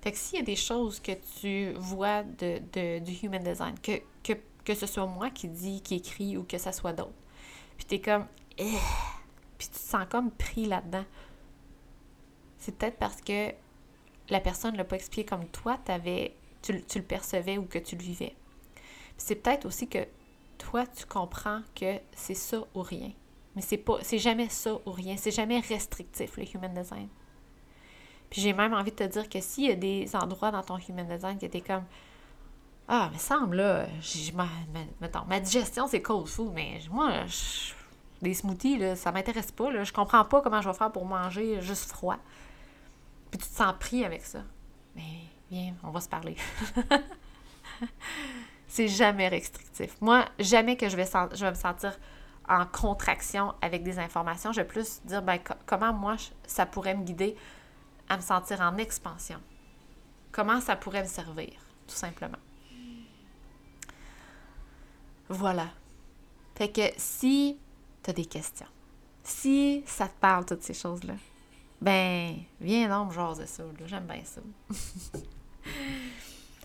Fait 0.00 0.10
que 0.10 0.18
s'il 0.18 0.40
y 0.40 0.42
a 0.42 0.44
des 0.44 0.56
choses 0.56 0.98
que 0.98 1.12
tu 1.40 1.72
vois 1.78 2.24
de, 2.24 2.98
du 2.98 3.12
human 3.22 3.42
design, 3.42 3.76
que, 3.80 4.00
que, 4.64 4.74
ce 4.74 4.86
soit 4.86 5.06
moi 5.06 5.30
qui 5.30 5.48
dis, 5.48 5.80
qui 5.80 5.94
écrit 5.94 6.36
ou 6.36 6.42
que 6.42 6.58
ce 6.58 6.72
soit 6.72 6.92
d'autres, 6.92 7.12
puis 7.76 7.86
t'es 7.86 8.00
comme, 8.00 8.26
eh, 8.58 8.74
puis 9.56 9.68
tu 9.68 9.74
te 9.74 9.78
sens 9.78 10.06
comme 10.10 10.32
pris 10.32 10.66
là-dedans, 10.66 11.04
c'est 12.58 12.76
peut-être 12.76 12.98
parce 12.98 13.20
que 13.20 13.52
la 14.28 14.40
personne 14.40 14.72
ne 14.72 14.78
l'a 14.78 14.84
pas 14.84 14.96
expliqué 14.96 15.24
comme 15.24 15.46
toi, 15.46 15.78
tu, 16.62 16.82
tu 16.84 16.98
le 16.98 17.04
percevais 17.04 17.58
ou 17.58 17.64
que 17.64 17.78
tu 17.78 17.94
le 17.94 18.02
vivais 18.02 18.34
c'est 19.18 19.34
peut-être 19.34 19.66
aussi 19.66 19.88
que 19.88 20.06
toi, 20.56 20.86
tu 20.86 21.04
comprends 21.06 21.60
que 21.74 21.98
c'est 22.12 22.34
ça 22.34 22.58
ou 22.74 22.82
rien. 22.82 23.12
Mais 23.54 23.62
c'est 23.62 23.76
pas 23.76 23.98
c'est 24.02 24.18
jamais 24.18 24.48
ça 24.48 24.74
ou 24.86 24.90
rien. 24.90 25.16
C'est 25.16 25.30
jamais 25.30 25.60
restrictif, 25.60 26.36
le 26.36 26.44
human 26.54 26.72
design. 26.72 27.08
Puis 28.30 28.40
j'ai 28.40 28.52
même 28.52 28.74
envie 28.74 28.90
de 28.90 28.96
te 28.96 29.04
dire 29.04 29.28
que 29.28 29.40
s'il 29.40 29.64
y 29.64 29.70
a 29.70 29.76
des 29.76 30.14
endroits 30.14 30.50
dans 30.50 30.62
ton 30.62 30.78
human 30.78 31.06
design 31.06 31.38
qui 31.38 31.46
étaient 31.46 31.60
comme 31.60 31.84
Ah, 32.86 33.08
mais 33.12 33.18
semble 33.18 33.56
là, 33.56 33.86
ma, 34.34 34.48
mettons, 35.00 35.24
ma 35.26 35.40
digestion 35.40 35.86
c'est 35.86 36.02
cold 36.02 36.26
food, 36.26 36.52
mais 36.54 36.80
moi, 36.90 37.24
des 38.22 38.34
smoothies, 38.34 38.78
là, 38.78 38.96
ça 38.96 39.12
m'intéresse 39.12 39.52
pas. 39.52 39.70
Là, 39.70 39.84
je 39.84 39.92
comprends 39.92 40.24
pas 40.24 40.40
comment 40.40 40.60
je 40.60 40.68
vais 40.68 40.76
faire 40.76 40.92
pour 40.92 41.04
manger 41.04 41.60
juste 41.60 41.90
froid. 41.90 42.18
Puis 43.30 43.38
tu 43.38 43.48
te 43.48 43.54
sens 43.54 43.74
pris 43.78 44.04
avec 44.04 44.24
ça. 44.24 44.42
Mais 44.96 45.22
viens, 45.50 45.74
on 45.82 45.90
va 45.90 46.00
se 46.00 46.08
parler. 46.08 46.36
C'est 48.68 48.88
jamais 48.88 49.28
restrictif. 49.28 49.96
Moi, 50.00 50.26
jamais 50.38 50.76
que 50.76 50.88
je 50.88 50.96
vais, 50.96 51.04
vais 51.04 51.50
me 51.50 51.56
sentir 51.56 51.98
en 52.48 52.66
contraction 52.66 53.54
avec 53.60 53.82
des 53.82 53.98
informations. 53.98 54.52
Je 54.52 54.60
vais 54.60 54.66
plus 54.66 55.00
dire 55.04 55.22
ben, 55.22 55.38
comment 55.66 55.92
moi, 55.92 56.16
ça 56.46 56.66
pourrait 56.66 56.94
me 56.94 57.04
guider 57.04 57.36
à 58.08 58.16
me 58.16 58.22
sentir 58.22 58.60
en 58.60 58.76
expansion? 58.76 59.38
Comment 60.32 60.60
ça 60.60 60.76
pourrait 60.76 61.02
me 61.02 61.08
servir, 61.08 61.52
tout 61.86 61.94
simplement? 61.94 62.38
Voilà. 65.28 65.68
Fait 66.56 66.70
que 66.70 66.82
si 66.96 67.58
tu 68.02 68.10
as 68.10 68.12
des 68.12 68.24
questions, 68.24 68.66
si 69.22 69.82
ça 69.86 70.08
te 70.08 70.18
parle, 70.20 70.46
toutes 70.46 70.62
ces 70.62 70.74
choses-là, 70.74 71.14
ben, 71.80 72.36
viens 72.60 72.88
donc 72.88 73.12
me 73.12 73.46
ça. 73.46 73.62
J'aime 73.86 74.06
bien 74.06 74.24
ça. 74.24 74.40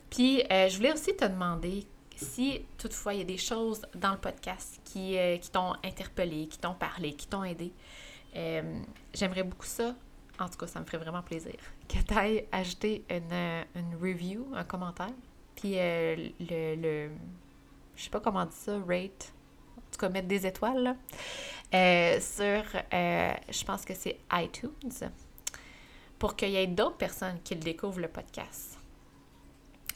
Puis, 0.09 0.43
euh, 0.51 0.69
je 0.69 0.77
voulais 0.77 0.93
aussi 0.93 1.15
te 1.15 1.25
demander 1.25 1.85
si 2.23 2.65
toutefois 2.77 3.13
il 3.13 3.19
y 3.19 3.21
a 3.21 3.25
des 3.25 3.38
choses 3.38 3.81
dans 3.95 4.12
le 4.12 4.17
podcast 4.17 4.79
qui, 4.83 5.17
euh, 5.17 5.38
qui 5.38 5.51
t'ont 5.51 5.73
interpellé, 5.83 6.47
qui 6.47 6.57
t'ont 6.57 6.73
parlé, 6.73 7.13
qui 7.13 7.27
t'ont 7.27 7.43
aidé, 7.43 7.71
euh, 8.36 8.79
j'aimerais 9.13 9.43
beaucoup 9.43 9.65
ça, 9.65 9.95
en 10.39 10.49
tout 10.49 10.57
cas, 10.57 10.67
ça 10.67 10.79
me 10.79 10.86
ferait 10.86 10.97
vraiment 10.97 11.21
plaisir, 11.21 11.55
que 11.88 11.99
tu 11.99 12.13
ailles 12.13 12.45
ajouter 12.51 13.03
une, 13.09 13.65
une, 13.75 13.95
review, 14.01 14.47
un 14.55 14.63
commentaire. 14.63 15.13
Puis 15.55 15.73
euh, 15.77 16.29
le, 16.39 16.75
le, 16.75 17.09
Je 17.95 18.03
sais 18.03 18.09
pas 18.09 18.19
comment 18.19 18.41
on 18.41 18.45
dit 18.45 18.55
ça, 18.55 18.79
rate. 18.88 19.33
En 19.77 19.91
tout 19.91 19.99
cas, 19.99 20.09
mettre 20.09 20.27
des 20.27 20.47
étoiles, 20.47 20.95
sur. 21.71 22.63
Je 22.91 23.63
pense 23.63 23.86
que 23.86 23.93
c'est 23.93 24.17
iTunes. 24.31 24.71
Pour 26.17 26.36
qu'il 26.36 26.49
y 26.49 26.55
ait 26.55 26.67
d'autres 26.67 26.97
personnes 26.97 27.39
qui 27.43 27.55
découvrent, 27.55 27.99
le 27.99 28.07
podcast. 28.07 28.79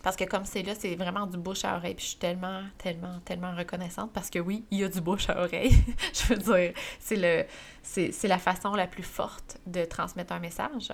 Parce 0.07 0.15
que 0.15 0.23
comme 0.23 0.45
c'est 0.45 0.63
là, 0.63 0.71
c'est 0.73 0.95
vraiment 0.95 1.27
du 1.27 1.37
bouche 1.37 1.65
à 1.65 1.75
oreille. 1.75 1.93
Puis 1.93 2.05
je 2.05 2.09
suis 2.11 2.17
tellement, 2.17 2.61
tellement, 2.77 3.19
tellement 3.25 3.53
reconnaissante 3.53 4.13
parce 4.13 4.29
que 4.29 4.39
oui, 4.39 4.63
il 4.71 4.77
y 4.79 4.83
a 4.85 4.87
du 4.87 5.01
bouche 5.01 5.29
à 5.29 5.37
oreille. 5.43 5.75
je 6.13 6.33
veux 6.33 6.37
dire, 6.37 6.71
c'est 6.97 7.17
le 7.17 7.45
c'est 7.83 8.27
la 8.29 8.37
façon 8.37 8.73
la 8.73 8.87
plus 8.87 9.03
forte 9.03 9.57
de 9.65 9.83
transmettre 9.83 10.31
un 10.31 10.39
message. 10.39 10.93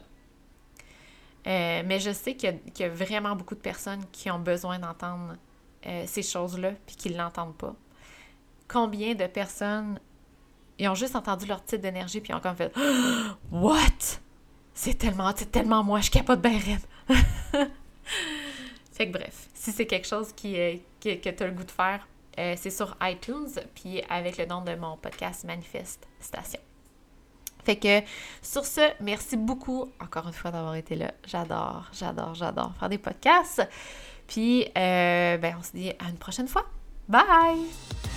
Euh, 1.45 1.83
mais 1.85 1.99
je 1.99 2.11
sais 2.11 2.35
qu'il 2.35 2.59
y, 2.79 2.83
a 2.83 2.89
vraiment 2.89 3.35
beaucoup 3.35 3.53
de 3.53 3.59
personnes 3.59 4.03
qui 4.11 4.31
ont 4.31 4.39
besoin 4.39 4.79
d'entendre 4.79 5.35
euh, 5.85 6.05
ces 6.07 6.23
choses-là 6.23 6.71
puis 6.87 6.95
qui 6.95 7.11
ne 7.11 7.17
l'entendent 7.19 7.55
pas. 7.55 7.75
Combien 8.67 9.13
de 9.13 9.27
personnes 9.27 9.99
ils 10.79 10.89
ont 10.89 10.95
juste 10.95 11.15
entendu 11.15 11.45
leur 11.45 11.63
titre 11.63 11.83
d'énergie 11.83 12.19
puis 12.19 12.33
ils 12.33 12.35
ont 12.35 12.39
comme 12.39 12.55
fait 12.55 12.73
What? 13.51 14.17
C'est 14.73 14.97
tellement, 14.97 15.31
c'est 15.35 15.51
tellement 15.51 15.83
moi, 15.83 15.99
je 15.99 16.09
capote 16.09 16.41
bien 16.41 16.57
raide. 16.57 17.69
Bref, 19.11 19.49
si 19.53 19.71
c'est 19.71 19.85
quelque 19.85 20.07
chose 20.07 20.33
qui, 20.33 20.59
euh, 20.59 20.75
que 21.01 21.29
tu 21.29 21.43
as 21.43 21.47
le 21.47 21.53
goût 21.53 21.63
de 21.63 21.71
faire, 21.71 22.07
euh, 22.39 22.55
c'est 22.57 22.71
sur 22.71 22.95
iTunes, 23.01 23.49
puis 23.75 24.01
avec 24.09 24.37
le 24.37 24.45
nom 24.45 24.61
de 24.61 24.75
mon 24.75 24.97
podcast 24.97 25.43
Manifestation. 25.43 26.59
Fait 27.63 27.77
que 27.77 28.01
sur 28.41 28.65
ce, 28.65 28.81
merci 28.99 29.37
beaucoup 29.37 29.89
encore 29.99 30.27
une 30.27 30.33
fois 30.33 30.51
d'avoir 30.51 30.75
été 30.75 30.95
là. 30.95 31.13
J'adore, 31.25 31.89
j'adore, 31.93 32.35
j'adore 32.35 32.73
faire 32.77 32.89
des 32.89 32.97
podcasts. 32.97 33.65
Puis, 34.27 34.63
euh, 34.77 35.37
ben, 35.37 35.55
on 35.59 35.63
se 35.63 35.71
dit 35.71 35.91
à 35.99 36.09
une 36.09 36.17
prochaine 36.17 36.47
fois. 36.47 36.65
Bye! 37.07 38.12